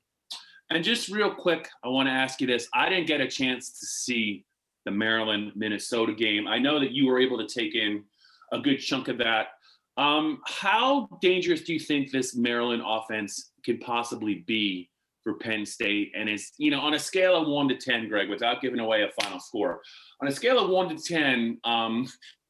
And 0.70 0.82
just 0.82 1.08
real 1.08 1.34
quick, 1.34 1.68
I 1.84 1.88
want 1.88 2.08
to 2.08 2.12
ask 2.12 2.40
you 2.40 2.46
this: 2.46 2.68
I 2.74 2.88
didn't 2.88 3.06
get 3.06 3.20
a 3.20 3.28
chance 3.28 3.78
to 3.78 3.86
see 3.86 4.44
the 4.84 4.90
Maryland 4.90 5.52
Minnesota 5.54 6.12
game. 6.12 6.48
I 6.48 6.58
know 6.58 6.80
that 6.80 6.92
you 6.92 7.06
were 7.06 7.20
able 7.20 7.38
to 7.38 7.46
take 7.46 7.74
in 7.74 8.04
a 8.52 8.58
good 8.58 8.78
chunk 8.78 9.08
of 9.08 9.18
that. 9.18 9.48
Um, 9.96 10.40
how 10.46 11.08
dangerous 11.20 11.62
do 11.62 11.74
you 11.74 11.78
think 11.78 12.10
this 12.10 12.34
Maryland 12.34 12.82
offense 12.84 13.52
can 13.62 13.78
possibly 13.78 14.42
be 14.46 14.90
for 15.22 15.34
Penn 15.34 15.64
State 15.64 16.12
and 16.16 16.28
it's, 16.28 16.52
you 16.58 16.70
know, 16.70 16.80
on 16.80 16.94
a 16.94 16.98
scale 16.98 17.36
of 17.36 17.48
one 17.48 17.68
to 17.68 17.76
10, 17.76 18.08
Greg, 18.08 18.28
without 18.28 18.60
giving 18.60 18.80
away 18.80 19.02
a 19.02 19.22
final 19.22 19.40
score, 19.40 19.80
on 20.20 20.28
a 20.28 20.32
scale 20.32 20.58
of 20.58 20.70
one 20.70 20.88
to 20.88 21.02
10, 21.02 21.58
um, 21.64 22.06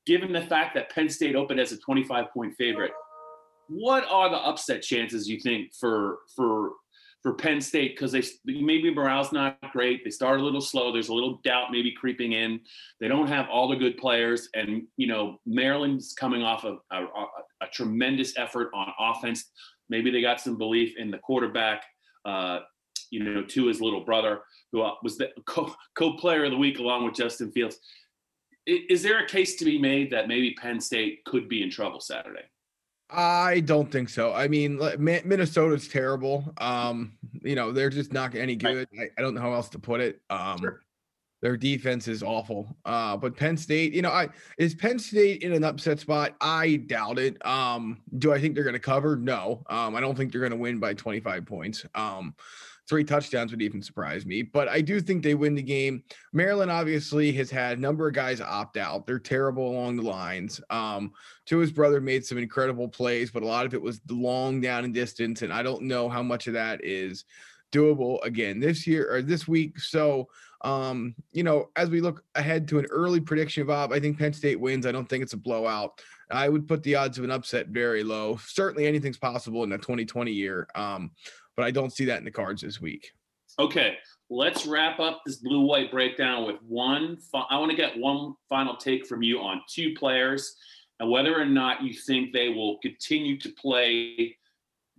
given 0.06 0.32
the 0.32 0.42
fact 0.42 0.74
that 0.74 0.90
Penn 0.90 1.08
State 1.08 1.36
opened 1.36 1.60
as 1.60 1.72
a 1.72 1.78
25 1.78 2.26
point 2.32 2.54
favorite, 2.56 2.92
what 3.68 4.04
are 4.10 4.28
the 4.28 4.36
upset 4.36 4.82
chances 4.82 5.28
you 5.28 5.38
think 5.40 5.72
for, 5.74 6.18
for, 6.34 6.72
for 7.22 7.34
Penn 7.34 7.60
State? 7.60 7.94
Because 7.94 8.12
they 8.12 8.22
maybe 8.44 8.92
morale's 8.92 9.32
not 9.32 9.58
great. 9.72 10.02
They 10.04 10.10
start 10.10 10.40
a 10.40 10.42
little 10.42 10.60
slow. 10.60 10.92
There's 10.92 11.08
a 11.08 11.14
little 11.14 11.40
doubt 11.44 11.70
maybe 11.70 11.92
creeping 11.92 12.32
in. 12.32 12.60
They 13.00 13.08
don't 13.08 13.28
have 13.28 13.48
all 13.48 13.68
the 13.68 13.76
good 13.76 13.96
players, 13.96 14.48
and 14.54 14.82
you 14.96 15.06
know 15.06 15.38
Maryland's 15.46 16.12
coming 16.12 16.42
off 16.42 16.64
of 16.64 16.78
a, 16.90 17.04
a, 17.04 17.26
a 17.62 17.66
tremendous 17.72 18.36
effort 18.36 18.70
on 18.74 18.92
offense. 18.98 19.50
Maybe 19.88 20.10
they 20.10 20.20
got 20.20 20.40
some 20.40 20.58
belief 20.58 20.96
in 20.98 21.10
the 21.10 21.18
quarterback 21.18 21.84
uh, 22.24 22.60
you 23.10 23.22
know, 23.22 23.42
Tua's 23.42 23.80
little 23.80 24.04
brother, 24.04 24.40
who 24.72 24.82
uh, 24.82 24.94
was 25.02 25.18
the 25.18 25.30
co 25.46 26.12
player 26.14 26.44
of 26.44 26.50
the 26.50 26.56
week 26.56 26.78
along 26.78 27.04
with 27.04 27.14
Justin 27.14 27.52
Fields. 27.52 27.78
Is 28.66 29.02
there 29.02 29.24
a 29.24 29.26
case 29.26 29.56
to 29.56 29.64
be 29.64 29.78
made 29.78 30.10
that 30.12 30.28
maybe 30.28 30.54
Penn 30.54 30.80
State 30.80 31.24
could 31.24 31.48
be 31.48 31.62
in 31.62 31.70
trouble 31.70 32.00
Saturday? 32.00 32.44
I 33.10 33.60
don't 33.60 33.90
think 33.90 34.08
so. 34.08 34.32
I 34.32 34.48
mean, 34.48 34.80
Minnesota's 34.98 35.88
terrible. 35.88 36.54
Um, 36.58 37.12
you 37.42 37.54
know, 37.54 37.72
they're 37.72 37.90
just 37.90 38.12
not 38.12 38.34
any 38.34 38.56
good. 38.56 38.88
I, 38.98 39.08
I, 39.18 39.20
don't 39.20 39.34
know 39.34 39.40
how 39.40 39.52
else 39.52 39.68
to 39.70 39.78
put 39.78 40.00
it. 40.00 40.20
Um, 40.30 40.58
sure. 40.58 40.80
Their 41.42 41.56
defense 41.56 42.06
is 42.06 42.22
awful. 42.22 42.74
Uh, 42.84 43.16
but 43.16 43.36
Penn 43.36 43.56
State, 43.56 43.92
you 43.92 44.00
know, 44.00 44.10
I 44.10 44.28
is 44.58 44.74
Penn 44.74 44.98
State 44.98 45.42
in 45.42 45.52
an 45.52 45.64
upset 45.64 45.98
spot? 45.98 46.36
I 46.40 46.76
doubt 46.86 47.18
it. 47.18 47.44
Um, 47.44 48.00
do 48.18 48.32
I 48.32 48.40
think 48.40 48.54
they're 48.54 48.64
going 48.64 48.74
to 48.74 48.80
cover? 48.80 49.16
No. 49.16 49.64
Um, 49.68 49.96
I 49.96 50.00
don't 50.00 50.16
think 50.16 50.30
they're 50.30 50.40
going 50.40 50.52
to 50.52 50.56
win 50.56 50.78
by 50.78 50.94
25 50.94 51.44
points. 51.44 51.84
Um, 51.96 52.34
three 52.88 53.02
touchdowns 53.04 53.50
would 53.50 53.62
even 53.62 53.82
surprise 53.82 54.24
me. 54.24 54.42
But 54.42 54.68
I 54.68 54.80
do 54.80 55.00
think 55.00 55.22
they 55.22 55.34
win 55.34 55.54
the 55.54 55.62
game. 55.62 56.04
Maryland 56.32 56.70
obviously 56.70 57.32
has 57.32 57.50
had 57.50 57.78
a 57.78 57.80
number 57.80 58.06
of 58.06 58.14
guys 58.14 58.40
opt 58.40 58.76
out. 58.76 59.06
They're 59.06 59.18
terrible 59.18 59.68
along 59.68 59.96
the 59.96 60.02
lines. 60.02 60.60
Um, 60.70 61.12
Tua's 61.46 61.72
brother 61.72 62.00
made 62.00 62.24
some 62.24 62.38
incredible 62.38 62.88
plays, 62.88 63.32
but 63.32 63.42
a 63.42 63.46
lot 63.46 63.66
of 63.66 63.74
it 63.74 63.82
was 63.82 64.00
long 64.08 64.60
down 64.60 64.84
and 64.84 64.94
distance. 64.94 65.42
And 65.42 65.52
I 65.52 65.62
don't 65.64 65.82
know 65.82 66.08
how 66.08 66.22
much 66.22 66.46
of 66.46 66.52
that 66.52 66.84
is 66.84 67.24
doable 67.72 68.22
again 68.24 68.60
this 68.60 68.86
year 68.86 69.12
or 69.12 69.22
this 69.22 69.48
week. 69.48 69.80
So 69.80 70.28
um, 70.62 71.14
you 71.32 71.42
know, 71.42 71.70
as 71.76 71.90
we 71.90 72.00
look 72.00 72.24
ahead 72.34 72.68
to 72.68 72.78
an 72.78 72.86
early 72.86 73.20
prediction, 73.20 73.62
of 73.62 73.68
Bob, 73.68 73.92
I 73.92 74.00
think 74.00 74.18
Penn 74.18 74.32
State 74.32 74.60
wins. 74.60 74.86
I 74.86 74.92
don't 74.92 75.08
think 75.08 75.22
it's 75.22 75.32
a 75.32 75.38
blowout. 75.38 76.00
I 76.30 76.48
would 76.48 76.66
put 76.66 76.82
the 76.82 76.94
odds 76.94 77.18
of 77.18 77.24
an 77.24 77.30
upset 77.30 77.68
very 77.68 78.02
low. 78.02 78.38
Certainly 78.46 78.86
anything's 78.86 79.18
possible 79.18 79.64
in 79.64 79.70
the 79.70 79.76
2020 79.76 80.30
year. 80.30 80.66
Um, 80.74 81.10
but 81.56 81.64
I 81.64 81.70
don't 81.70 81.92
see 81.92 82.06
that 82.06 82.18
in 82.18 82.24
the 82.24 82.30
cards 82.30 82.62
this 82.62 82.80
week. 82.80 83.10
Okay, 83.58 83.98
let's 84.30 84.64
wrap 84.64 84.98
up 84.98 85.20
this 85.26 85.36
blue 85.36 85.60
white 85.60 85.90
breakdown 85.90 86.46
with 86.46 86.56
one. 86.62 87.18
I 87.34 87.58
want 87.58 87.70
to 87.70 87.76
get 87.76 87.98
one 87.98 88.34
final 88.48 88.76
take 88.76 89.06
from 89.06 89.22
you 89.22 89.40
on 89.40 89.60
two 89.68 89.94
players 89.94 90.56
and 91.00 91.10
whether 91.10 91.38
or 91.38 91.44
not 91.44 91.82
you 91.82 91.92
think 91.92 92.32
they 92.32 92.48
will 92.48 92.78
continue 92.78 93.38
to 93.40 93.50
play 93.50 94.36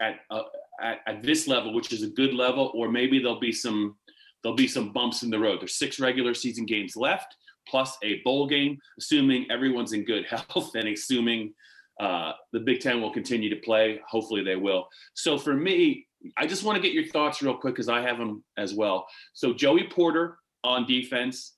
at, 0.01 0.19
uh, 0.29 0.43
at, 0.81 0.99
at 1.07 1.23
this 1.23 1.47
level, 1.47 1.73
which 1.73 1.93
is 1.93 2.03
a 2.03 2.09
good 2.09 2.33
level, 2.33 2.71
or 2.75 2.91
maybe 2.91 3.19
there'll 3.19 3.39
be 3.39 3.53
some 3.53 3.95
there'll 4.43 4.55
be 4.55 4.67
some 4.67 4.91
bumps 4.91 5.23
in 5.23 5.29
the 5.29 5.39
road. 5.39 5.61
There's 5.61 5.75
six 5.75 5.99
regular 5.99 6.33
season 6.33 6.65
games 6.65 6.95
left, 6.95 7.35
plus 7.67 7.97
a 8.03 8.21
bowl 8.23 8.47
game, 8.47 8.77
assuming 8.97 9.49
everyone's 9.49 9.93
in 9.93 10.03
good 10.03 10.25
health 10.29 10.75
and 10.75 10.87
assuming 10.87 11.53
uh, 11.99 12.33
the 12.51 12.59
Big 12.59 12.81
Ten 12.81 13.01
will 13.01 13.13
continue 13.13 13.49
to 13.49 13.55
play. 13.57 13.99
Hopefully 14.07 14.43
they 14.43 14.55
will. 14.55 14.87
So 15.13 15.37
for 15.37 15.53
me, 15.53 16.07
I 16.37 16.47
just 16.47 16.63
want 16.63 16.75
to 16.75 16.81
get 16.81 16.93
your 16.93 17.05
thoughts 17.05 17.41
real 17.41 17.55
quick 17.55 17.75
because 17.75 17.89
I 17.89 18.01
have 18.01 18.17
them 18.17 18.43
as 18.57 18.73
well. 18.73 19.07
So 19.33 19.53
Joey 19.53 19.87
Porter 19.89 20.37
on 20.63 20.85
defense 20.85 21.53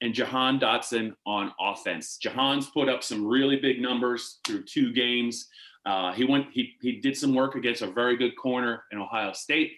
and 0.00 0.14
Jahan 0.14 0.60
Dotson 0.60 1.12
on 1.26 1.52
offense. 1.60 2.18
Jahan's 2.18 2.66
put 2.66 2.88
up 2.88 3.02
some 3.02 3.26
really 3.26 3.56
big 3.56 3.80
numbers 3.80 4.38
through 4.46 4.64
two 4.64 4.92
games. 4.92 5.48
Uh, 5.86 6.12
he 6.12 6.24
went 6.24 6.46
he 6.52 6.74
he 6.82 7.00
did 7.00 7.16
some 7.16 7.34
work 7.34 7.54
against 7.54 7.82
a 7.82 7.90
very 7.90 8.16
good 8.16 8.36
corner 8.36 8.84
in 8.92 8.98
Ohio 8.98 9.32
State. 9.32 9.72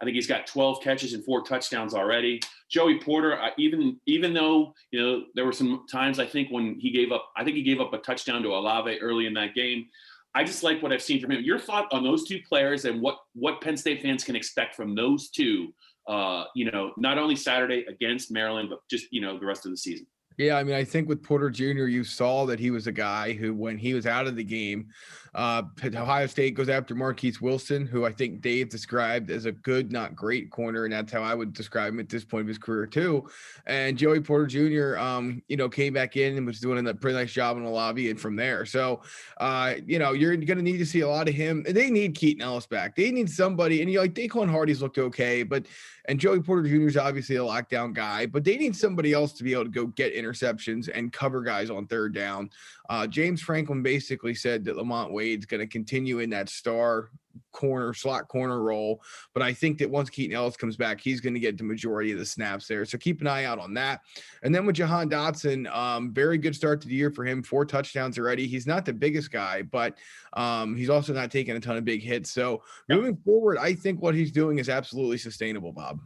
I 0.00 0.04
think 0.04 0.14
he's 0.14 0.26
got 0.26 0.46
12 0.46 0.82
catches 0.82 1.14
and 1.14 1.24
four 1.24 1.42
touchdowns 1.42 1.94
already. 1.94 2.40
Joey 2.68 2.98
Porter, 2.98 3.38
even 3.56 3.98
even 4.06 4.34
though 4.34 4.74
you 4.90 5.00
know 5.00 5.24
there 5.34 5.44
were 5.44 5.52
some 5.52 5.86
times 5.90 6.18
I 6.18 6.26
think 6.26 6.50
when 6.50 6.78
he 6.78 6.90
gave 6.90 7.12
up, 7.12 7.30
I 7.36 7.44
think 7.44 7.56
he 7.56 7.62
gave 7.62 7.80
up 7.80 7.92
a 7.92 7.98
touchdown 7.98 8.42
to 8.42 8.48
Olave 8.48 8.98
early 9.00 9.26
in 9.26 9.34
that 9.34 9.54
game. 9.54 9.86
I 10.34 10.44
just 10.44 10.62
like 10.62 10.82
what 10.82 10.92
I've 10.92 11.02
seen 11.02 11.20
from 11.20 11.32
him. 11.32 11.42
Your 11.42 11.58
thought 11.58 11.86
on 11.92 12.04
those 12.04 12.24
two 12.24 12.40
players 12.46 12.84
and 12.84 13.00
what 13.00 13.18
what 13.34 13.60
Penn 13.60 13.76
State 13.76 14.02
fans 14.02 14.24
can 14.24 14.36
expect 14.36 14.74
from 14.74 14.94
those 14.94 15.30
two. 15.30 15.72
Uh, 16.06 16.44
you 16.54 16.70
know, 16.70 16.92
not 16.96 17.18
only 17.18 17.34
Saturday 17.34 17.84
against 17.88 18.30
Maryland, 18.30 18.68
but 18.68 18.80
just 18.90 19.06
you 19.10 19.20
know 19.20 19.38
the 19.38 19.46
rest 19.46 19.64
of 19.64 19.70
the 19.70 19.76
season. 19.76 20.06
Yeah, 20.38 20.58
I 20.58 20.64
mean, 20.64 20.74
I 20.74 20.84
think 20.84 21.08
with 21.08 21.22
Porter 21.22 21.48
Jr., 21.48 21.86
you 21.86 22.04
saw 22.04 22.44
that 22.44 22.60
he 22.60 22.70
was 22.70 22.86
a 22.86 22.92
guy 22.92 23.32
who, 23.32 23.54
when 23.54 23.78
he 23.78 23.94
was 23.94 24.06
out 24.06 24.26
of 24.26 24.36
the 24.36 24.44
game, 24.44 24.88
uh, 25.36 25.62
Ohio 25.84 26.26
State 26.26 26.54
goes 26.54 26.70
after 26.70 26.94
Marquis 26.94 27.34
Wilson, 27.42 27.86
who 27.86 28.06
I 28.06 28.12
think 28.12 28.40
Dave 28.40 28.70
described 28.70 29.30
as 29.30 29.44
a 29.44 29.52
good, 29.52 29.92
not 29.92 30.16
great 30.16 30.50
corner, 30.50 30.84
and 30.84 30.92
that's 30.92 31.12
how 31.12 31.22
I 31.22 31.34
would 31.34 31.52
describe 31.52 31.92
him 31.92 32.00
at 32.00 32.08
this 32.08 32.24
point 32.24 32.42
of 32.42 32.48
his 32.48 32.56
career 32.56 32.86
too. 32.86 33.28
And 33.66 33.98
Joey 33.98 34.20
Porter 34.20 34.46
Jr., 34.46 34.98
um, 34.98 35.42
you 35.48 35.58
know, 35.58 35.68
came 35.68 35.92
back 35.92 36.16
in 36.16 36.38
and 36.38 36.46
was 36.46 36.58
doing 36.58 36.86
a 36.86 36.94
pretty 36.94 37.18
nice 37.18 37.32
job 37.32 37.58
in 37.58 37.64
the 37.64 37.70
lobby, 37.70 38.08
and 38.08 38.18
from 38.18 38.34
there, 38.34 38.64
so 38.64 39.02
uh, 39.36 39.74
you 39.86 39.98
know, 39.98 40.12
you're 40.12 40.34
going 40.36 40.58
to 40.58 40.64
need 40.64 40.78
to 40.78 40.86
see 40.86 41.00
a 41.00 41.08
lot 41.08 41.28
of 41.28 41.34
him. 41.34 41.64
And 41.66 41.76
They 41.76 41.90
need 41.90 42.14
Keaton 42.14 42.42
Ellis 42.42 42.66
back. 42.66 42.96
They 42.96 43.10
need 43.10 43.28
somebody, 43.28 43.82
and 43.82 43.90
you 43.90 43.96
know, 43.96 44.02
like 44.02 44.14
Daequan 44.14 44.50
Hardy's 44.50 44.80
looked 44.80 44.98
okay, 44.98 45.42
but 45.42 45.66
and 46.08 46.20
Joey 46.20 46.40
Porter 46.40 46.68
Jr. 46.68 46.86
is 46.86 46.96
obviously 46.96 47.36
a 47.36 47.40
lockdown 47.40 47.92
guy, 47.92 48.26
but 48.26 48.44
they 48.44 48.56
need 48.56 48.76
somebody 48.76 49.12
else 49.12 49.32
to 49.34 49.44
be 49.44 49.52
able 49.52 49.64
to 49.64 49.70
go 49.70 49.86
get 49.86 50.14
interceptions 50.14 50.88
and 50.92 51.12
cover 51.12 51.42
guys 51.42 51.70
on 51.70 51.86
third 51.86 52.14
down. 52.14 52.50
Uh, 52.88 53.06
James 53.06 53.40
Franklin 53.40 53.82
basically 53.82 54.34
said 54.34 54.64
that 54.64 54.76
Lamont 54.76 55.12
Wade's 55.12 55.46
going 55.46 55.60
to 55.60 55.66
continue 55.66 56.20
in 56.20 56.30
that 56.30 56.48
star 56.48 57.10
corner, 57.52 57.92
slot 57.94 58.28
corner 58.28 58.62
role. 58.62 59.02
But 59.34 59.42
I 59.42 59.52
think 59.52 59.78
that 59.78 59.90
once 59.90 60.10
Keaton 60.10 60.36
Ellis 60.36 60.56
comes 60.56 60.76
back, 60.76 61.00
he's 61.00 61.20
going 61.20 61.34
to 61.34 61.40
get 61.40 61.58
the 61.58 61.64
majority 61.64 62.12
of 62.12 62.18
the 62.18 62.26
snaps 62.26 62.66
there. 62.66 62.84
So 62.84 62.98
keep 62.98 63.20
an 63.20 63.26
eye 63.26 63.44
out 63.44 63.58
on 63.58 63.74
that. 63.74 64.00
And 64.42 64.54
then 64.54 64.66
with 64.66 64.76
Jahan 64.76 65.10
Dotson, 65.10 65.72
um, 65.74 66.12
very 66.12 66.38
good 66.38 66.54
start 66.54 66.80
to 66.82 66.88
the 66.88 66.94
year 66.94 67.10
for 67.10 67.24
him. 67.24 67.42
Four 67.42 67.64
touchdowns 67.64 68.18
already. 68.18 68.46
He's 68.46 68.66
not 68.66 68.84
the 68.84 68.92
biggest 68.92 69.30
guy, 69.30 69.62
but 69.62 69.96
um, 70.34 70.76
he's 70.76 70.90
also 70.90 71.12
not 71.12 71.30
taking 71.30 71.56
a 71.56 71.60
ton 71.60 71.76
of 71.76 71.84
big 71.84 72.02
hits. 72.02 72.30
So 72.30 72.62
yep. 72.88 72.98
moving 72.98 73.16
forward, 73.16 73.58
I 73.58 73.74
think 73.74 74.00
what 74.00 74.14
he's 74.14 74.32
doing 74.32 74.58
is 74.58 74.68
absolutely 74.68 75.18
sustainable, 75.18 75.72
Bob. 75.72 76.00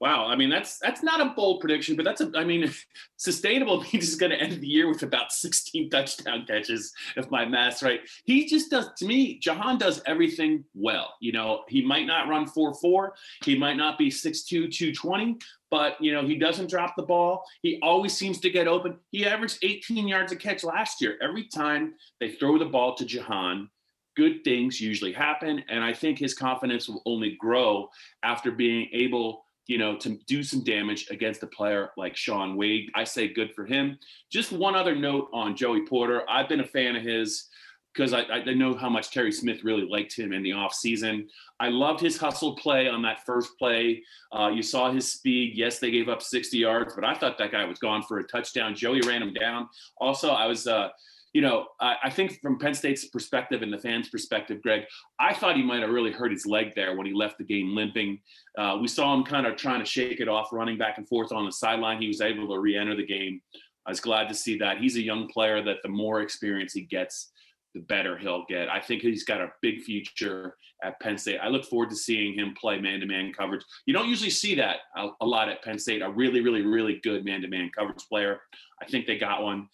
Wow, 0.00 0.26
I 0.26 0.34
mean 0.34 0.50
that's 0.50 0.78
that's 0.78 1.02
not 1.02 1.20
a 1.20 1.30
bold 1.36 1.60
prediction, 1.60 1.94
but 1.94 2.04
that's 2.04 2.20
a 2.20 2.30
I 2.34 2.44
mean 2.44 2.70
sustainable 3.16 3.80
means 3.80 3.90
he's 3.92 4.16
going 4.16 4.32
to 4.32 4.40
end 4.40 4.60
the 4.60 4.66
year 4.66 4.88
with 4.88 5.02
about 5.02 5.32
16 5.32 5.88
touchdown 5.88 6.44
catches 6.46 6.92
if 7.16 7.30
my 7.30 7.44
math's 7.44 7.82
right. 7.82 8.00
He 8.24 8.46
just 8.46 8.70
does 8.70 8.88
to 8.98 9.06
me 9.06 9.38
Jahan 9.38 9.78
does 9.78 10.02
everything 10.04 10.64
well. 10.74 11.14
You 11.20 11.32
know, 11.32 11.62
he 11.68 11.84
might 11.84 12.06
not 12.06 12.28
run 12.28 12.46
4-4, 12.46 13.10
he 13.44 13.56
might 13.56 13.76
not 13.76 13.96
be 13.96 14.10
6'2 14.10 14.46
220, 14.48 15.38
but 15.70 15.96
you 16.00 16.12
know, 16.12 16.26
he 16.26 16.36
doesn't 16.36 16.70
drop 16.70 16.94
the 16.96 17.02
ball. 17.02 17.44
He 17.62 17.78
always 17.80 18.14
seems 18.14 18.40
to 18.40 18.50
get 18.50 18.66
open. 18.66 18.96
He 19.10 19.24
averaged 19.24 19.58
18 19.62 20.08
yards 20.08 20.32
a 20.32 20.36
catch 20.36 20.64
last 20.64 21.00
year. 21.00 21.16
Every 21.22 21.44
time 21.44 21.94
they 22.20 22.32
throw 22.32 22.58
the 22.58 22.66
ball 22.66 22.96
to 22.96 23.04
Jahan, 23.04 23.70
good 24.16 24.44
things 24.44 24.80
usually 24.80 25.12
happen 25.12 25.62
and 25.68 25.82
I 25.82 25.92
think 25.92 26.18
his 26.18 26.34
confidence 26.34 26.88
will 26.88 27.02
only 27.04 27.36
grow 27.40 27.88
after 28.22 28.50
being 28.50 28.88
able 28.92 29.43
you 29.66 29.78
know, 29.78 29.96
to 29.96 30.18
do 30.26 30.42
some 30.42 30.62
damage 30.62 31.08
against 31.10 31.42
a 31.42 31.46
player 31.46 31.90
like 31.96 32.16
Shaun 32.16 32.56
Wade. 32.56 32.90
I 32.94 33.04
say 33.04 33.28
good 33.28 33.54
for 33.54 33.64
him. 33.64 33.98
Just 34.30 34.52
one 34.52 34.74
other 34.76 34.94
note 34.94 35.28
on 35.32 35.56
Joey 35.56 35.86
Porter. 35.86 36.22
I've 36.28 36.48
been 36.48 36.60
a 36.60 36.66
fan 36.66 36.96
of 36.96 37.02
his 37.02 37.48
because 37.94 38.12
I, 38.12 38.22
I 38.22 38.54
know 38.54 38.74
how 38.74 38.88
much 38.88 39.12
Terry 39.12 39.30
Smith 39.30 39.62
really 39.62 39.86
liked 39.88 40.16
him 40.16 40.32
in 40.32 40.42
the 40.42 40.50
offseason. 40.50 41.28
I 41.60 41.68
loved 41.68 42.00
his 42.00 42.16
hustle 42.16 42.56
play 42.56 42.88
on 42.88 43.02
that 43.02 43.24
first 43.24 43.56
play. 43.56 44.02
Uh, 44.36 44.48
you 44.48 44.62
saw 44.62 44.90
his 44.90 45.12
speed. 45.12 45.56
Yes, 45.56 45.78
they 45.78 45.92
gave 45.92 46.08
up 46.08 46.20
60 46.20 46.58
yards, 46.58 46.94
but 46.94 47.04
I 47.04 47.14
thought 47.14 47.38
that 47.38 47.52
guy 47.52 47.64
was 47.64 47.78
gone 47.78 48.02
for 48.02 48.18
a 48.18 48.24
touchdown. 48.24 48.74
Joey 48.74 49.00
ran 49.02 49.22
him 49.22 49.32
down. 49.32 49.68
Also, 49.98 50.30
I 50.30 50.46
was 50.46 50.66
uh, 50.66 50.88
you 51.34 51.42
know, 51.42 51.66
I, 51.80 51.96
I, 52.04 52.10
think 52.10 52.40
from 52.40 52.60
Penn 52.60 52.74
State's 52.74 53.06
perspective 53.06 53.62
and 53.62 53.72
the 53.72 53.78
fans' 53.78 54.08
perspective, 54.08 54.62
Greg, 54.62 54.84
I 55.18 55.34
thought 55.34 55.56
he 55.56 55.64
might 55.64 55.82
have 55.82 55.90
really 55.90 56.12
hurt 56.12 56.30
his 56.30 56.46
leg 56.46 56.72
there 56.76 56.96
when 56.96 57.06
he 57.06 57.12
left 57.12 57.38
the 57.38 57.44
game 57.44 57.74
limping. 57.74 58.20
Uh, 58.56 58.78
we 58.80 58.86
saw 58.86 59.12
him 59.12 59.24
kind 59.24 59.44
of 59.44 59.56
trying 59.56 59.80
to 59.80 59.84
shake 59.84 60.20
it 60.20 60.28
off, 60.28 60.52
running 60.52 60.78
back 60.78 60.96
and 60.96 61.08
forth 61.08 61.32
on 61.32 61.44
the 61.44 61.50
sideline. 61.50 62.00
He 62.00 62.06
was 62.06 62.20
able 62.20 62.46
to 62.48 62.60
re-enter 62.60 62.96
the 62.96 63.04
game. 63.04 63.42
I 63.84 63.90
was 63.90 64.00
glad 64.00 64.28
to 64.28 64.34
see 64.34 64.56
that. 64.58 64.78
He's 64.78 64.96
a 64.96 65.02
young 65.02 65.26
player 65.26 65.62
that 65.62 65.78
the 65.82 65.88
more 65.88 66.22
experience 66.22 66.72
he 66.72 66.82
gets, 66.82 67.32
the 67.74 67.80
better 67.80 68.16
he'll 68.16 68.44
get. 68.48 68.68
I 68.68 68.80
think 68.80 69.02
he's 69.02 69.24
got 69.24 69.40
a 69.40 69.52
big 69.60 69.82
future 69.82 70.56
at 70.84 71.00
Penn 71.00 71.18
State. 71.18 71.40
I 71.42 71.48
look 71.48 71.64
forward 71.64 71.90
to 71.90 71.96
seeing 71.96 72.38
him 72.38 72.54
play 72.58 72.80
man-to-man 72.80 73.32
coverage. 73.32 73.64
You 73.86 73.94
don't 73.94 74.08
usually 74.08 74.30
see 74.30 74.54
that 74.54 74.76
a, 74.96 75.08
a 75.20 75.26
lot 75.26 75.48
at 75.48 75.64
Penn 75.64 75.80
State. 75.80 76.00
A 76.00 76.08
really, 76.08 76.40
really, 76.40 76.62
really 76.62 77.00
good 77.02 77.24
man-to-man 77.24 77.72
coverage 77.76 78.04
player. 78.08 78.40
I 78.80 78.86
think 78.86 79.06
they 79.06 79.18
got 79.18 79.42
one. 79.42 79.68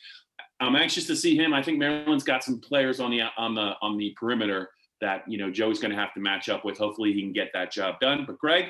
I'm 0.60 0.76
anxious 0.76 1.06
to 1.06 1.16
see 1.16 1.36
him. 1.36 1.54
I 1.54 1.62
think 1.62 1.78
Maryland's 1.78 2.24
got 2.24 2.44
some 2.44 2.60
players 2.60 3.00
on 3.00 3.10
the 3.10 3.22
on 3.36 3.54
the 3.54 3.72
on 3.80 3.96
the 3.96 4.14
perimeter 4.18 4.70
that 5.00 5.22
you 5.26 5.38
know 5.38 5.50
Joe's 5.50 5.80
going 5.80 5.90
to 5.90 5.96
have 5.96 6.12
to 6.14 6.20
match 6.20 6.48
up 6.48 6.64
with. 6.64 6.78
Hopefully, 6.78 7.12
he 7.12 7.22
can 7.22 7.32
get 7.32 7.50
that 7.54 7.72
job 7.72 7.98
done. 8.00 8.24
But 8.26 8.38
Greg, 8.38 8.66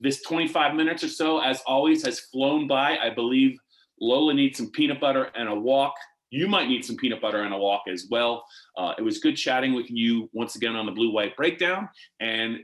this 0.00 0.22
25 0.22 0.74
minutes 0.74 1.04
or 1.04 1.08
so, 1.08 1.40
as 1.40 1.62
always, 1.66 2.04
has 2.04 2.20
flown 2.20 2.66
by. 2.66 2.98
I 2.98 3.10
believe 3.10 3.58
Lola 4.00 4.34
needs 4.34 4.58
some 4.58 4.70
peanut 4.70 5.00
butter 5.00 5.30
and 5.36 5.48
a 5.48 5.54
walk. 5.54 5.94
You 6.30 6.46
might 6.46 6.68
need 6.68 6.84
some 6.84 6.96
peanut 6.96 7.20
butter 7.20 7.42
and 7.42 7.52
a 7.52 7.58
walk 7.58 7.82
as 7.88 8.06
well. 8.10 8.44
Uh, 8.76 8.94
it 8.98 9.02
was 9.02 9.18
good 9.18 9.36
chatting 9.36 9.74
with 9.74 9.90
you 9.90 10.30
once 10.32 10.56
again 10.56 10.76
on 10.76 10.86
the 10.86 10.92
Blue 10.92 11.12
White 11.12 11.36
Breakdown. 11.36 11.88
And 12.20 12.58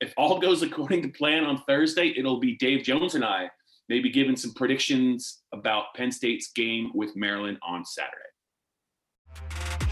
if 0.00 0.14
all 0.16 0.38
goes 0.38 0.62
according 0.62 1.02
to 1.02 1.08
plan 1.08 1.44
on 1.44 1.62
Thursday, 1.68 2.14
it'll 2.16 2.40
be 2.40 2.56
Dave 2.56 2.84
Jones 2.84 3.14
and 3.14 3.24
I 3.24 3.50
maybe 3.90 4.08
giving 4.08 4.36
some 4.36 4.54
predictions 4.54 5.42
about 5.52 5.86
Penn 5.96 6.12
State's 6.12 6.52
game 6.52 6.92
with 6.94 7.16
Maryland 7.16 7.58
on 7.60 7.84
Saturday. 7.84 9.89